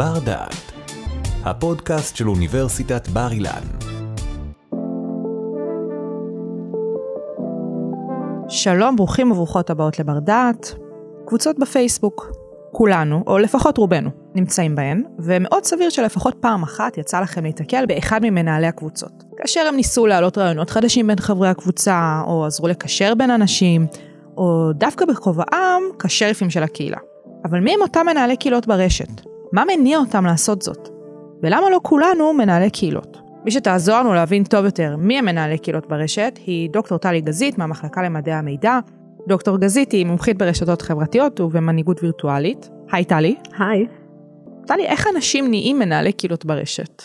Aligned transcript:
בר 0.00 0.18
דעת, 0.24 0.72
הפודקאסט 1.44 2.16
של 2.16 2.28
אוניברסיטת 2.28 3.08
בר 3.08 3.32
אילן. 3.32 3.62
שלום, 8.48 8.96
ברוכים 8.96 9.30
וברוכות 9.30 9.70
הבאות 9.70 9.98
לבר 9.98 10.18
דעת. 10.18 10.74
קבוצות 11.26 11.58
בפייסבוק. 11.58 12.26
כולנו, 12.72 13.24
או 13.26 13.38
לפחות 13.38 13.78
רובנו, 13.78 14.10
נמצאים 14.34 14.76
בהן, 14.76 15.04
ומאוד 15.18 15.64
סביר 15.64 15.90
שלפחות 15.90 16.34
פעם 16.40 16.62
אחת 16.62 16.98
יצא 16.98 17.20
לכם 17.20 17.44
להתקל 17.44 17.86
באחד 17.86 18.20
ממנהלי 18.22 18.66
הקבוצות. 18.66 19.24
כאשר 19.36 19.60
הם 19.68 19.76
ניסו 19.76 20.06
להעלות 20.06 20.38
רעיונות 20.38 20.70
חדשים 20.70 21.06
בין 21.06 21.18
חברי 21.18 21.48
הקבוצה, 21.48 22.22
או 22.26 22.46
עזרו 22.46 22.68
לקשר 22.68 23.14
בין 23.14 23.30
אנשים, 23.30 23.86
או 24.36 24.72
דווקא 24.74 25.04
בכובעם 25.04 25.82
כשריפים 25.98 26.50
של 26.50 26.62
הקהילה. 26.62 26.98
אבל 27.44 27.60
מי 27.60 27.74
הם 27.74 27.82
אותם 27.82 28.06
מנהלי 28.06 28.36
קהילות 28.36 28.66
ברשת? 28.66 29.29
מה 29.52 29.64
מניע 29.64 29.98
אותם 29.98 30.26
לעשות 30.26 30.62
זאת? 30.62 30.88
ולמה 31.42 31.70
לא 31.70 31.80
כולנו 31.82 32.32
מנהלי 32.32 32.70
קהילות? 32.70 33.18
מי 33.44 33.50
שתעזור 33.50 33.98
לנו 33.98 34.14
להבין 34.14 34.44
טוב 34.44 34.64
יותר 34.64 34.96
מי 34.98 35.18
הם 35.18 35.24
מנהלי 35.24 35.58
קהילות 35.58 35.86
ברשת 35.86 36.38
היא 36.46 36.70
דוקטור 36.70 36.98
טלי 36.98 37.20
גזית 37.20 37.58
מהמחלקה 37.58 38.02
למדעי 38.02 38.34
המידע. 38.34 38.78
דוקטור 39.28 39.58
גזית 39.58 39.92
היא 39.92 40.06
מומחית 40.06 40.38
ברשתות 40.38 40.82
חברתיות 40.82 41.40
ובמנהיגות 41.40 42.02
וירטואלית. 42.02 42.70
היי 42.92 43.04
טלי. 43.04 43.36
היי. 43.58 43.86
טלי, 44.66 44.86
איך 44.86 45.06
אנשים 45.14 45.48
נהיים 45.50 45.78
מנהלי 45.78 46.12
קהילות 46.12 46.44
ברשת? 46.44 47.02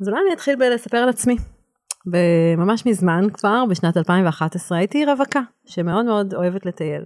אז 0.00 0.08
אולי 0.08 0.20
אני 0.26 0.34
אתחיל 0.34 0.56
בלספר 0.56 0.96
על 0.96 1.08
עצמי. 1.08 1.36
ממש 2.56 2.86
מזמן 2.86 3.26
כבר, 3.32 3.64
בשנת 3.70 3.96
2011, 3.96 4.78
הייתי 4.78 5.04
רווקה, 5.04 5.40
שמאוד 5.66 6.04
מאוד 6.04 6.34
אוהבת 6.34 6.66
לטייל. 6.66 7.02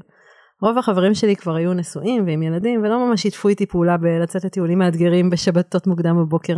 רוב 0.62 0.78
החברים 0.78 1.14
שלי 1.14 1.36
כבר 1.36 1.54
היו 1.54 1.74
נשואים 1.74 2.26
ועם 2.26 2.42
ילדים, 2.42 2.80
ולא 2.82 3.06
ממש 3.06 3.22
שיתפו 3.22 3.48
איתי 3.48 3.66
פעולה 3.66 3.96
בלצאת 3.96 4.44
לטיולים 4.44 4.78
מאתגרים 4.78 5.30
בשבתות 5.30 5.86
מוקדם 5.86 6.16
בבוקר. 6.16 6.56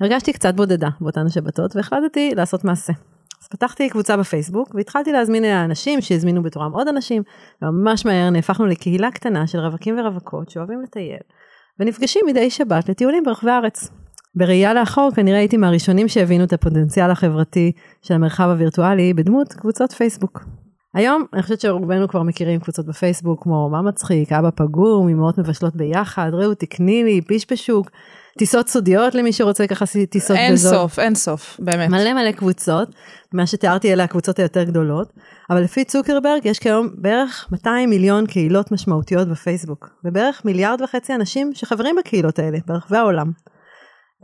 הרגשתי 0.00 0.32
קצת 0.32 0.54
בודדה 0.54 0.88
באותן 1.00 1.26
השבתות, 1.26 1.76
והחלטתי 1.76 2.32
לעשות 2.36 2.64
מעשה. 2.64 2.92
אז 3.42 3.48
פתחתי 3.48 3.88
קבוצה 3.88 4.16
בפייסבוק, 4.16 4.74
והתחלתי 4.74 5.12
להזמין 5.12 5.44
אנשים 5.44 6.00
שהזמינו 6.00 6.42
בתורם 6.42 6.72
עוד 6.72 6.88
אנשים, 6.88 7.22
וממש 7.62 8.06
מהר 8.06 8.30
נהפכנו 8.30 8.66
לקהילה 8.66 9.10
קטנה 9.10 9.46
של 9.46 9.58
רווקים 9.58 9.98
ורווקות 9.98 10.50
שאוהבים 10.50 10.82
לטייל, 10.82 11.20
ונפגשים 11.80 12.22
מדי 12.26 12.50
שבת 12.50 12.88
לטיולים 12.88 13.24
ברחבי 13.24 13.50
הארץ. 13.50 13.90
בראייה 14.34 14.74
לאחור 14.74 15.10
כנראה 15.14 15.38
הייתי 15.38 15.56
מהראשונים 15.56 16.08
שהבינו 16.08 16.44
את 16.44 16.52
הפוטנציאל 16.52 17.10
החברתי 17.10 17.72
של 18.02 18.14
המרחב 18.14 18.48
הווירטואלי 18.48 19.14
בדמות 19.14 19.52
קבוצות 19.52 19.92
פייסבוק. 19.92 20.61
היום 20.94 21.24
אני 21.32 21.42
חושבת 21.42 21.60
שרובנו 21.60 22.08
כבר 22.08 22.22
מכירים 22.22 22.60
קבוצות 22.60 22.86
בפייסבוק 22.86 23.42
כמו 23.42 23.70
מה 23.70 23.82
מצחיק, 23.82 24.32
אבא 24.32 24.50
פגום, 24.54 25.08
אמהות 25.08 25.38
מבשלות 25.38 25.76
ביחד, 25.76 26.30
ראו 26.32 26.54
תקני 26.54 27.04
לי, 27.04 27.20
פשפשוק, 27.20 27.90
טיסות 28.38 28.68
סודיות 28.68 29.14
למי 29.14 29.32
שרוצה 29.32 29.66
ככה 29.66 29.84
טיסות 30.10 30.36
אין 30.36 30.52
בזאת. 30.52 30.72
אין 30.72 30.80
סוף, 30.80 30.98
אין 30.98 31.14
סוף, 31.14 31.56
באמת. 31.58 31.90
מלא 31.90 32.12
מלא 32.14 32.32
קבוצות, 32.32 32.88
מה 33.32 33.46
שתיארתי 33.46 33.92
אלה 33.92 34.04
הקבוצות 34.04 34.38
היותר 34.38 34.64
גדולות, 34.64 35.12
אבל 35.50 35.60
לפי 35.60 35.84
צוקרברג 35.84 36.40
יש 36.44 36.58
כיום 36.58 36.88
בערך 36.98 37.48
200 37.52 37.90
מיליון 37.90 38.26
קהילות 38.26 38.72
משמעותיות 38.72 39.28
בפייסבוק, 39.28 39.88
ובערך 40.04 40.44
מיליארד 40.44 40.80
וחצי 40.80 41.14
אנשים 41.14 41.50
שחברים 41.54 41.96
בקהילות 41.96 42.38
האלה 42.38 42.58
ברחבי 42.66 42.96
העולם. 42.96 43.30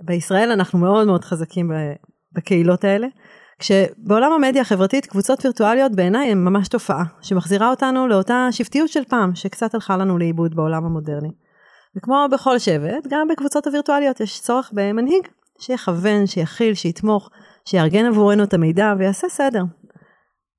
בישראל 0.04 0.50
אנחנו 0.50 0.78
מאוד 0.78 1.06
מאוד 1.06 1.24
חזקים 1.24 1.70
בקהילות 2.32 2.84
האלה, 2.84 3.06
כשבעולם 3.58 4.32
המדיה 4.32 4.62
החברתית 4.62 5.06
קבוצות 5.06 5.44
וירטואליות 5.44 5.92
בעיניי 5.92 6.30
הן 6.30 6.38
ממש 6.38 6.68
תופעה, 6.68 7.04
שמחזירה 7.20 7.70
אותנו 7.70 8.06
לאותה 8.06 8.48
שבטיות 8.50 8.88
של 8.88 9.04
פעם, 9.04 9.34
שקצת 9.34 9.74
הלכה 9.74 9.96
לנו 9.96 10.18
לאיבוד 10.18 10.56
בעולם 10.56 10.84
המודרני. 10.84 11.30
וכמו 11.96 12.26
בכל 12.32 12.58
שבט, 12.58 13.06
גם 13.08 13.28
בקבוצות 13.28 13.66
הווירטואליות 13.66 14.20
יש 14.20 14.40
צורך 14.40 14.70
במנהיג 14.72 15.28
שיכוון, 15.60 16.26
שיכיל, 16.26 16.74
שיתמוך, 16.74 17.30
שיארגן 17.64 18.06
עבורנו 18.06 18.42
את 18.42 18.54
המידע 18.54 18.94
ויעשה 18.98 19.28
סדר. 19.28 19.62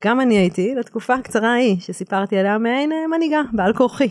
גם 0.03 0.21
אני 0.21 0.37
הייתי, 0.37 0.75
לתקופה 0.75 1.13
הקצרה 1.13 1.49
ההיא, 1.49 1.79
שסיפרתי 1.79 2.37
עליה 2.37 2.57
מעין 2.57 2.91
אה, 2.91 3.07
מנהיגה, 3.07 3.41
בעל 3.53 3.73
כורחי. 3.73 4.09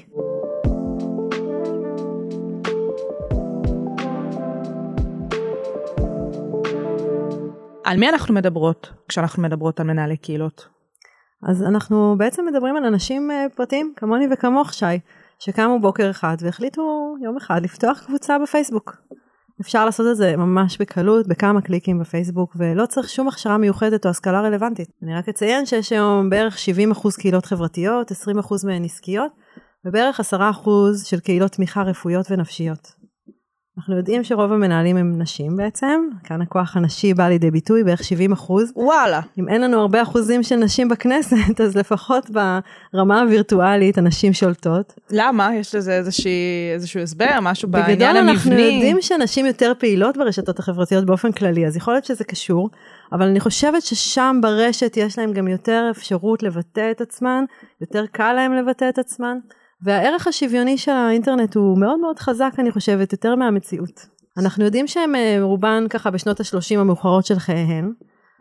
על 7.88 7.96
מי 7.96 8.08
אנחנו 8.08 8.34
מדברות 8.34 8.92
כשאנחנו 9.08 9.42
מדברות 9.42 9.80
על 9.80 9.86
מנהלי 9.86 10.16
קהילות? 10.16 10.68
אז 11.48 11.62
אנחנו 11.62 12.14
בעצם 12.18 12.46
מדברים 12.46 12.76
על 12.76 12.84
אנשים 12.84 13.30
אה, 13.30 13.46
פרטיים 13.56 13.92
כמוני 13.96 14.26
וכמוך 14.32 14.72
שי, 14.72 14.86
שקמו 15.38 15.80
בוקר 15.80 16.10
אחד 16.10 16.36
והחליטו 16.40 17.16
יום 17.24 17.36
אחד 17.36 17.60
לפתוח 17.62 18.02
קבוצה 18.06 18.38
בפייסבוק. 18.38 18.96
אפשר 19.60 19.84
לעשות 19.84 20.06
את 20.10 20.16
זה 20.16 20.36
ממש 20.36 20.78
בקלות, 20.78 21.26
בכמה 21.26 21.60
קליקים 21.60 21.98
בפייסבוק, 21.98 22.56
ולא 22.58 22.86
צריך 22.86 23.08
שום 23.08 23.28
הכשרה 23.28 23.58
מיוחדת 23.58 24.04
או 24.04 24.10
השכלה 24.10 24.40
רלוונטית. 24.40 24.88
אני 25.02 25.14
רק 25.14 25.28
אציין 25.28 25.66
שיש 25.66 25.92
היום 25.92 26.30
בערך 26.30 26.56
70% 26.94 27.20
קהילות 27.20 27.46
חברתיות, 27.46 28.12
20% 28.12 28.14
מהן 28.64 28.84
עסקיות, 28.84 29.32
ובערך 29.84 30.20
10% 30.20 30.34
של 31.04 31.20
קהילות 31.20 31.52
תמיכה 31.52 31.82
רפואיות 31.82 32.26
ונפשיות. 32.30 32.97
אנחנו 33.78 33.96
יודעים 33.96 34.24
שרוב 34.24 34.52
המנהלים 34.52 34.96
הם 34.96 35.12
נשים 35.18 35.56
בעצם, 35.56 36.08
כאן 36.24 36.42
הכוח 36.42 36.76
הנשי 36.76 37.14
בא 37.14 37.28
לידי 37.28 37.50
ביטוי 37.50 37.84
בערך 37.84 38.04
70 38.04 38.32
אחוז. 38.32 38.72
וואלה. 38.76 39.20
אם 39.38 39.48
אין 39.48 39.60
לנו 39.60 39.80
הרבה 39.80 40.02
אחוזים 40.02 40.42
של 40.42 40.56
נשים 40.56 40.88
בכנסת, 40.88 41.60
אז 41.64 41.76
לפחות 41.76 42.30
ברמה 42.92 43.20
הווירטואלית 43.20 43.98
הנשים 43.98 44.32
שולטות. 44.32 44.94
למה? 45.10 45.50
יש 45.54 45.74
לזה 45.74 45.92
איזושהי, 45.92 46.70
איזשהו 46.74 47.00
הסבר, 47.00 47.38
משהו 47.42 47.68
בעניין 47.68 48.16
המבני? 48.16 48.32
בגדול 48.32 48.34
אנחנו 48.34 48.52
יודעים 48.52 48.96
שנשים 49.00 49.46
יותר 49.46 49.72
פעילות 49.78 50.16
ברשתות 50.16 50.58
החברתיות 50.58 51.04
באופן 51.04 51.32
כללי, 51.32 51.66
אז 51.66 51.76
יכול 51.76 51.94
להיות 51.94 52.04
שזה 52.04 52.24
קשור, 52.24 52.70
אבל 53.12 53.26
אני 53.26 53.40
חושבת 53.40 53.82
ששם 53.82 54.38
ברשת 54.42 54.96
יש 54.96 55.18
להם 55.18 55.32
גם 55.32 55.48
יותר 55.48 55.88
אפשרות 55.90 56.42
לבטא 56.42 56.90
את 56.90 57.00
עצמן, 57.00 57.44
יותר 57.80 58.04
קל 58.12 58.32
להם 58.32 58.52
לבטא 58.52 58.88
את 58.88 58.98
עצמן. 58.98 59.38
והערך 59.82 60.26
השוויוני 60.26 60.78
של 60.78 60.92
האינטרנט 60.92 61.56
הוא 61.56 61.78
מאוד 61.78 62.00
מאוד 62.00 62.18
חזק, 62.18 62.52
אני 62.58 62.70
חושבת, 62.70 63.12
יותר 63.12 63.34
מהמציאות. 63.34 64.06
אנחנו 64.38 64.64
יודעים 64.64 64.86
שהם 64.86 65.14
אה, 65.14 65.38
רובן 65.40 65.84
ככה 65.90 66.10
בשנות 66.10 66.40
ה-30 66.40 66.78
המאוחרות 66.78 67.26
של 67.26 67.38
חייהן, 67.38 67.92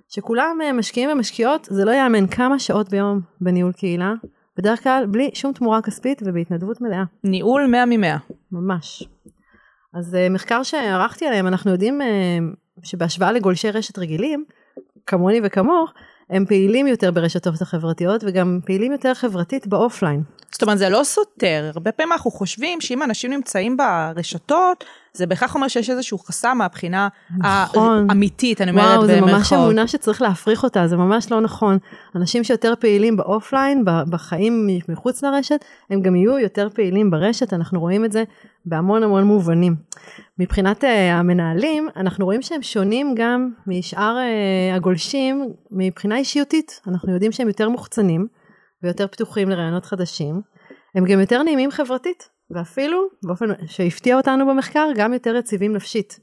שכולם 0.09 0.57
אה, 0.63 0.73
משקיעים 0.73 1.09
ומשקיעות, 1.09 1.67
זה 1.71 1.85
לא 1.85 1.91
יאמן 1.91 2.27
כמה 2.27 2.59
שעות 2.59 2.89
ביום 2.89 3.21
בניהול 3.41 3.71
קהילה, 3.71 4.13
בדרך 4.57 4.83
כלל 4.83 5.05
בלי 5.11 5.29
שום 5.33 5.53
תמורה 5.53 5.81
כספית 5.81 6.21
ובהתנדבות 6.25 6.81
מלאה. 6.81 7.03
ניהול 7.23 7.67
100 7.67 7.85
מ-100. 7.85 8.33
ממש. 8.51 9.03
אז 9.93 10.15
אה, 10.15 10.29
מחקר 10.29 10.63
שערכתי 10.63 11.27
עליהם, 11.27 11.47
אנחנו 11.47 11.71
יודעים 11.71 12.01
שבהשוואה 12.83 13.31
לגולשי 13.31 13.71
רשת 13.71 13.97
רגילים, 13.97 14.45
כמוני 15.05 15.41
וכמוך, 15.43 15.93
הם 16.29 16.45
פעילים 16.45 16.87
יותר 16.87 17.11
ברשתות 17.11 17.61
החברתיות 17.61 18.23
וגם 18.27 18.59
פעילים 18.65 18.91
יותר 18.91 19.13
חברתית 19.13 19.67
באופליין. 19.67 20.23
זאת 20.51 20.61
אומרת 20.61 20.77
זה 20.77 20.89
לא 20.89 21.03
סותר, 21.03 21.71
הרבה 21.73 21.91
פעמים 21.91 22.11
אנחנו 22.13 22.31
חושבים 22.31 22.81
שאם 22.81 23.03
אנשים 23.03 23.31
נמצאים 23.31 23.77
ברשתות, 23.77 24.83
זה 25.17 25.25
בהכרח 25.25 25.55
אומר 25.55 25.67
שיש 25.67 25.89
איזשהו 25.89 26.19
חסם 26.19 26.57
מהבחינה 26.57 27.07
נכון. 27.37 28.09
האמיתית, 28.09 28.61
אני 28.61 28.71
אומרת 28.71 28.85
במרכאות. 28.85 29.09
וואו, 29.09 29.27
זה 29.27 29.33
ממש 29.37 29.53
אמונה 29.53 29.87
שצריך 29.87 30.21
להפריך 30.21 30.63
אותה, 30.63 30.87
זה 30.87 30.97
ממש 30.97 31.31
לא 31.31 31.41
נכון. 31.41 31.77
אנשים 32.15 32.43
שיותר 32.43 32.73
פעילים 32.79 33.17
באופליין, 33.17 33.85
בחיים 34.09 34.67
מחוץ 34.89 35.23
לרשת, 35.23 35.65
הם 35.89 36.01
גם 36.01 36.15
יהיו 36.15 36.39
יותר 36.39 36.67
פעילים 36.73 37.11
ברשת, 37.11 37.53
אנחנו 37.53 37.79
רואים 37.79 38.05
את 38.05 38.11
זה 38.11 38.23
בהמון 38.65 39.03
המון 39.03 39.23
מובנים. 39.23 39.75
מבחינת 40.39 40.83
uh, 40.83 40.87
המנהלים, 41.11 41.87
אנחנו 41.95 42.25
רואים 42.25 42.41
שהם 42.41 42.61
שונים 42.61 43.15
גם 43.17 43.49
משאר 43.67 44.17
uh, 44.17 44.75
הגולשים 44.75 45.49
מבחינה 45.71 46.17
אישיותית. 46.17 46.81
אנחנו 46.87 47.13
יודעים 47.13 47.31
שהם 47.31 47.47
יותר 47.47 47.69
מוחצנים 47.69 48.27
ויותר 48.83 49.07
פתוחים 49.07 49.49
לרעיונות 49.49 49.85
חדשים. 49.85 50.41
הם 50.95 51.05
גם 51.05 51.19
יותר 51.19 51.43
נעימים 51.43 51.71
חברתית, 51.71 52.29
ואפילו, 52.51 53.07
באופן 53.23 53.45
שהפתיע 53.65 54.17
אותנו 54.17 54.47
במחקר, 54.47 54.87
גם 54.95 55.13
יותר 55.13 55.35
יציבים 55.35 55.73
נפשית. 55.73 56.19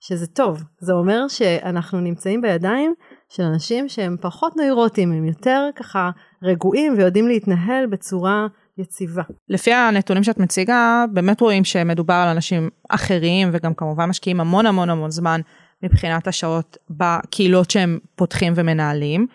שזה 0.00 0.26
טוב, 0.26 0.62
זה 0.78 0.92
אומר 0.92 1.28
שאנחנו 1.28 2.00
נמצאים 2.00 2.40
בידיים 2.40 2.94
של 3.28 3.42
אנשים 3.42 3.88
שהם 3.88 4.16
פחות 4.20 4.56
נוירוטים, 4.56 5.12
הם 5.12 5.24
יותר 5.24 5.68
ככה 5.76 6.10
רגועים 6.42 6.94
ויודעים 6.96 7.28
להתנהל 7.28 7.86
בצורה 7.86 8.46
יציבה. 8.78 9.22
לפי 9.48 9.72
הנתונים 9.72 10.24
שאת 10.24 10.38
מציגה, 10.38 11.04
באמת 11.12 11.40
רואים 11.40 11.64
שמדובר 11.64 12.14
על 12.14 12.28
אנשים 12.28 12.70
אחרים, 12.88 13.50
וגם 13.52 13.74
כמובן 13.74 14.08
משקיעים 14.08 14.40
המון 14.40 14.66
המון 14.66 14.90
המון 14.90 15.10
זמן 15.10 15.40
מבחינת 15.82 16.26
השעות 16.26 16.76
בקהילות 16.90 17.70
שהם 17.70 17.98
פותחים 18.16 18.52
ומנהלים. 18.56 19.26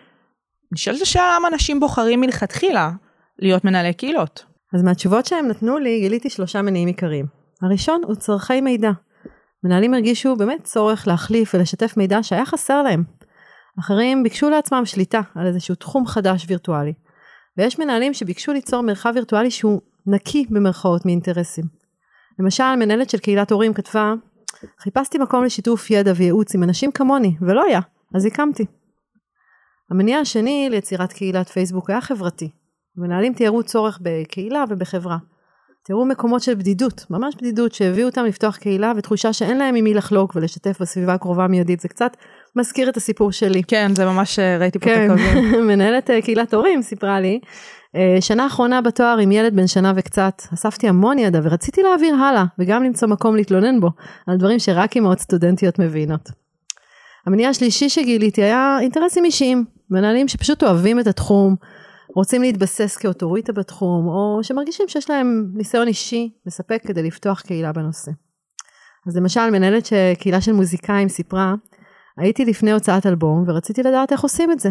נשאלת 0.71 1.01
השאלה 1.01 1.35
למה 1.39 1.47
אנשים 1.47 1.79
בוחרים 1.79 2.21
מלכתחילה 2.21 2.91
להיות 3.39 3.65
מנהלי 3.65 3.93
קהילות. 3.93 4.45
אז 4.77 4.83
מהתשובות 4.83 5.25
שהם 5.25 5.47
נתנו 5.47 5.77
לי 5.77 5.99
גיליתי 5.99 6.29
שלושה 6.29 6.61
מניעים 6.61 6.87
עיקריים. 6.87 7.25
הראשון 7.61 8.01
הוא 8.05 8.15
צורכי 8.15 8.61
מידע. 8.61 8.91
מנהלים 9.63 9.93
הרגישו 9.93 10.35
באמת 10.35 10.63
צורך 10.63 11.07
להחליף 11.07 11.55
ולשתף 11.55 11.97
מידע 11.97 12.23
שהיה 12.23 12.45
חסר 12.45 12.81
להם. 12.81 13.03
אחרים 13.79 14.23
ביקשו 14.23 14.49
לעצמם 14.49 14.85
שליטה 14.85 15.21
על 15.35 15.47
איזשהו 15.47 15.75
תחום 15.75 16.07
חדש 16.07 16.45
וירטואלי. 16.47 16.93
ויש 17.57 17.79
מנהלים 17.79 18.13
שביקשו 18.13 18.53
ליצור 18.53 18.81
מרחב 18.81 19.11
וירטואלי 19.15 19.51
שהוא 19.51 19.81
נקי 20.07 20.45
במרכאות 20.49 21.05
מאינטרסים. 21.05 21.65
למשל, 22.39 22.75
מנהלת 22.75 23.09
של 23.09 23.17
קהילת 23.17 23.51
הורים 23.51 23.73
כתבה 23.73 24.13
חיפשתי 24.79 25.17
מקום 25.17 25.43
לשיתוף 25.43 25.91
ידע 25.91 26.11
וייעוץ 26.15 26.55
עם 26.55 26.63
אנשים 26.63 26.91
כמוני, 26.91 27.35
ולא 27.41 27.63
היה, 27.67 27.79
אז 28.15 28.25
הקמתי. 28.25 28.65
המניע 29.91 30.17
השני 30.17 30.67
ליצירת 30.71 31.13
קהילת 31.13 31.49
פייסבוק 31.49 31.89
היה 31.89 32.01
חברתי. 32.01 32.49
מנהלים 32.97 33.33
תיארו 33.33 33.63
צורך 33.63 33.99
בקהילה 34.01 34.63
ובחברה. 34.69 35.17
תיארו 35.83 36.05
מקומות 36.05 36.41
של 36.41 36.55
בדידות, 36.55 37.05
ממש 37.09 37.35
בדידות, 37.35 37.73
שהביאו 37.73 38.07
אותם 38.07 38.25
לפתוח 38.25 38.57
קהילה 38.57 38.93
ותחושה 38.97 39.33
שאין 39.33 39.57
להם 39.57 39.75
עם 39.75 39.83
מי 39.83 39.93
לחלוק 39.93 40.35
ולשתף 40.35 40.77
בסביבה 40.81 41.13
הקרובה 41.13 41.47
מיידית. 41.47 41.79
זה 41.79 41.87
קצת 41.87 42.17
מזכיר 42.55 42.89
את 42.89 42.97
הסיפור 42.97 43.31
שלי. 43.31 43.63
כן, 43.63 43.91
זה 43.95 44.05
ממש 44.05 44.39
אה, 44.39 44.57
ראיתי 44.57 44.79
פה 44.79 44.89
את 44.89 44.95
כן, 44.95 45.11
הקווים. 45.11 45.67
מנהלת 45.67 46.09
אה, 46.09 46.21
קהילת 46.21 46.53
הורים 46.53 46.81
סיפרה 46.81 47.19
לי, 47.19 47.39
אה, 47.95 48.17
שנה 48.21 48.47
אחרונה 48.47 48.81
בתואר 48.81 49.17
עם 49.17 49.31
ילד 49.31 49.55
בן 49.55 49.67
שנה 49.67 49.93
וקצת, 49.95 50.41
אספתי 50.53 50.87
המון 50.87 51.19
ידע 51.19 51.39
ורציתי 51.43 51.81
להעביר 51.83 52.15
הלאה, 52.15 52.45
וגם 52.59 52.83
למצוא 52.83 53.07
מקום 53.07 53.35
להתלונן 53.35 53.79
בו, 53.79 53.89
על 54.27 54.37
דברים 54.37 54.59
שרק 54.59 54.97
אמהות 54.97 55.19
סטודנטיות 55.19 55.79
מבינות. 55.79 56.29
המניע 57.25 57.49
השלישי 57.49 57.89
שגיליתי 57.89 58.43
היה 58.43 58.77
אינטרסים 58.81 59.25
אישיים, 59.25 59.65
מנהלים 59.89 60.27
שפשוט 60.27 60.63
אוהבים 60.63 60.99
את 60.99 61.07
התחום, 61.07 61.55
רוצים 62.17 62.41
להתבסס 62.41 62.97
כאוטוריטה 62.97 63.53
בתחום, 63.53 64.07
או 64.07 64.39
שמרגישים 64.43 64.87
שיש 64.87 65.09
להם 65.09 65.51
ניסיון 65.53 65.87
אישי 65.87 66.29
מספק 66.45 66.81
כדי 66.87 67.03
לפתוח 67.03 67.41
קהילה 67.41 67.71
בנושא. 67.71 68.11
אז 69.07 69.17
למשל, 69.17 69.49
מנהלת 69.49 69.85
ש- 69.85 69.93
קהילה 70.19 70.41
של 70.41 70.53
מוזיקאים 70.53 71.09
סיפרה, 71.09 71.55
הייתי 72.17 72.45
לפני 72.45 72.71
הוצאת 72.71 73.05
אלבום 73.05 73.43
ורציתי 73.47 73.83
לדעת 73.83 74.11
איך 74.11 74.21
עושים 74.21 74.51
את 74.51 74.59
זה. 74.59 74.69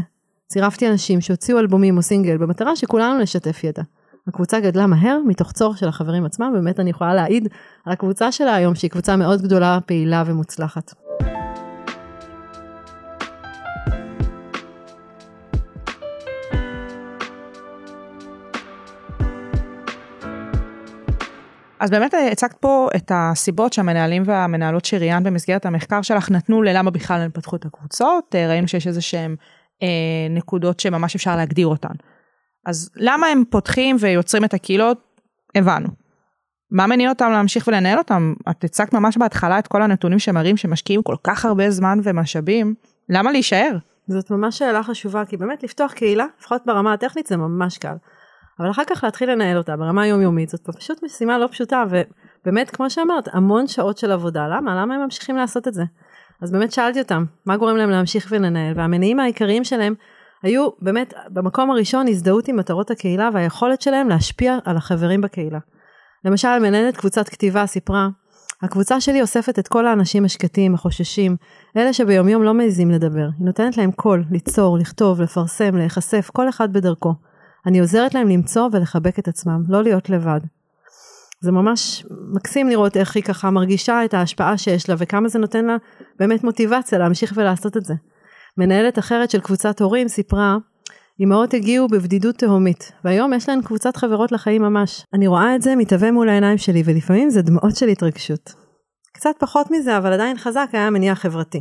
צירפתי 0.48 0.88
אנשים 0.88 1.20
שהוציאו 1.20 1.58
אלבומים 1.58 1.96
או 1.96 2.02
סינגל 2.02 2.36
במטרה 2.36 2.76
שכולנו 2.76 3.20
נשתף 3.22 3.64
ידע. 3.64 3.82
הקבוצה 4.28 4.60
גדלה 4.60 4.86
מהר 4.86 5.18
מתוך 5.26 5.52
צורך 5.52 5.78
של 5.78 5.88
החברים 5.88 6.24
עצמם, 6.24 6.50
באמת 6.54 6.80
אני 6.80 6.90
יכולה 6.90 7.14
להעיד 7.14 7.48
על 7.84 7.92
הקבוצה 7.92 8.32
שלה 8.32 8.54
היום 8.54 8.74
שהיא 8.74 8.90
קבוצה 8.90 9.16
מאוד 9.16 9.42
גדולה, 9.42 9.78
פעילה 9.86 10.22
ומוצלחת. 10.26 11.05
אז 21.86 21.90
באמת 21.90 22.14
אה, 22.14 22.28
הצגת 22.32 22.54
פה 22.54 22.88
את 22.96 23.12
הסיבות 23.14 23.72
שהמנהלים 23.72 24.22
והמנהלות 24.26 24.84
שראיינת 24.84 25.22
במסגרת 25.22 25.66
המחקר 25.66 26.02
שלך 26.02 26.30
נתנו 26.30 26.62
ללמה 26.62 26.90
בכלל 26.90 27.20
הם 27.20 27.30
פתחו 27.30 27.56
את 27.56 27.64
הקבוצות, 27.64 28.34
אה, 28.34 28.48
ראינו 28.48 28.68
שיש 28.68 28.86
איזה 28.86 29.00
שהם 29.00 29.36
אה, 29.82 29.88
נקודות 30.30 30.80
שממש 30.80 31.14
אפשר 31.14 31.36
להגדיר 31.36 31.66
אותן. 31.66 31.94
אז 32.66 32.90
למה 32.96 33.26
הם 33.26 33.42
פותחים 33.50 33.96
ויוצרים 34.00 34.44
את 34.44 34.54
הקהילות? 34.54 34.98
הבנו. 35.54 35.88
מה 36.70 36.86
מניע 36.86 37.08
אותם 37.08 37.30
להמשיך 37.30 37.68
ולנהל 37.68 37.98
אותם? 37.98 38.34
את 38.50 38.64
הצגת 38.64 38.92
ממש 38.92 39.16
בהתחלה 39.16 39.58
את 39.58 39.66
כל 39.66 39.82
הנתונים 39.82 40.18
שמראים 40.18 40.56
שמשקיעים 40.56 41.02
כל 41.02 41.16
כך 41.24 41.44
הרבה 41.44 41.70
זמן 41.70 41.98
ומשאבים, 42.02 42.74
למה 43.08 43.32
להישאר? 43.32 43.76
זאת 44.08 44.30
ממש 44.30 44.58
שאלה 44.58 44.82
חשובה, 44.82 45.24
כי 45.24 45.36
באמת 45.36 45.62
לפתוח 45.62 45.92
קהילה, 45.92 46.26
לפחות 46.40 46.62
ברמה 46.66 46.92
הטכנית 46.92 47.26
זה 47.26 47.36
ממש 47.36 47.78
קל. 47.78 47.94
אבל 48.60 48.70
אחר 48.70 48.82
כך 48.86 49.04
להתחיל 49.04 49.30
לנהל 49.30 49.56
אותה 49.56 49.76
ברמה 49.76 50.02
היומיומית, 50.02 50.48
זאת 50.48 50.70
פשוט 50.76 51.02
משימה 51.02 51.38
לא 51.38 51.46
פשוטה, 51.46 51.84
ובאמת, 51.90 52.70
כמו 52.70 52.90
שאמרת, 52.90 53.28
המון 53.32 53.66
שעות 53.66 53.98
של 53.98 54.12
עבודה, 54.12 54.48
למה? 54.48 54.80
למה 54.82 54.94
הם 54.94 55.00
ממשיכים 55.00 55.36
לעשות 55.36 55.68
את 55.68 55.74
זה? 55.74 55.82
אז 56.42 56.52
באמת 56.52 56.72
שאלתי 56.72 57.00
אותם, 57.00 57.24
מה 57.46 57.56
גורם 57.56 57.76
להם 57.76 57.90
להמשיך 57.90 58.26
ולנהל? 58.30 58.72
והמניעים 58.76 59.20
העיקריים 59.20 59.64
שלהם 59.64 59.94
היו 60.42 60.68
באמת, 60.80 61.14
במקום 61.28 61.70
הראשון, 61.70 62.08
הזדהות 62.08 62.48
עם 62.48 62.56
מטרות 62.56 62.90
הקהילה 62.90 63.28
והיכולת 63.32 63.82
שלהם 63.82 64.08
להשפיע 64.08 64.58
על 64.64 64.76
החברים 64.76 65.20
בקהילה. 65.20 65.58
למשל, 66.24 66.58
מנהלת 66.58 66.96
קבוצת 66.96 67.28
כתיבה 67.28 67.66
סיפרה, 67.66 68.08
הקבוצה 68.62 69.00
שלי 69.00 69.22
אוספת 69.22 69.58
את 69.58 69.68
כל 69.68 69.86
האנשים 69.86 70.24
השקטים, 70.24 70.74
החוששים, 70.74 71.36
אלה 71.76 71.92
שביומיום 71.92 72.42
לא 72.42 72.54
מעזים 72.54 72.90
לדבר. 72.90 73.28
היא 73.38 73.46
נותנת 73.46 73.76
להם 73.76 73.92
קול, 73.92 74.24
ליצור, 74.30 74.78
לכתוב, 74.78 75.20
לפרסם, 75.20 75.76
להיחשף, 75.76 76.30
כל 76.32 76.48
אחד 76.48 76.72
בדרכו. 76.72 77.14
אני 77.66 77.80
עוזרת 77.80 78.14
להם 78.14 78.28
למצוא 78.28 78.68
ולחבק 78.72 79.18
את 79.18 79.28
עצמם, 79.28 79.62
לא 79.68 79.82
להיות 79.82 80.10
לבד. 80.10 80.40
זה 81.40 81.52
ממש 81.52 82.06
מקסים 82.34 82.68
לראות 82.68 82.96
איך 82.96 83.16
היא 83.16 83.24
ככה 83.24 83.50
מרגישה 83.50 84.04
את 84.04 84.14
ההשפעה 84.14 84.58
שיש 84.58 84.88
לה 84.88 84.94
וכמה 84.98 85.28
זה 85.28 85.38
נותן 85.38 85.64
לה 85.64 85.76
באמת 86.18 86.44
מוטיבציה 86.44 86.98
להמשיך 86.98 87.32
ולעשות 87.36 87.76
את 87.76 87.84
זה. 87.84 87.94
מנהלת 88.58 88.98
אחרת 88.98 89.30
של 89.30 89.40
קבוצת 89.40 89.80
הורים 89.80 90.08
סיפרה, 90.08 90.56
אמהות 91.20 91.54
הגיעו 91.54 91.88
בבדידות 91.88 92.38
תהומית, 92.38 92.92
והיום 93.04 93.32
יש 93.32 93.48
להן 93.48 93.62
קבוצת 93.62 93.96
חברות 93.96 94.32
לחיים 94.32 94.62
ממש. 94.62 95.04
אני 95.14 95.26
רואה 95.26 95.54
את 95.54 95.62
זה 95.62 95.76
מתהווה 95.76 96.12
מול 96.12 96.28
העיניים 96.28 96.58
שלי, 96.58 96.82
ולפעמים 96.84 97.30
זה 97.30 97.42
דמעות 97.42 97.76
של 97.76 97.88
התרגשות. 97.88 98.52
קצת 99.12 99.30
פחות 99.38 99.70
מזה, 99.70 99.98
אבל 99.98 100.12
עדיין 100.12 100.38
חזק 100.38 100.68
היה 100.72 100.86
המניע 100.86 101.12
החברתי. 101.12 101.60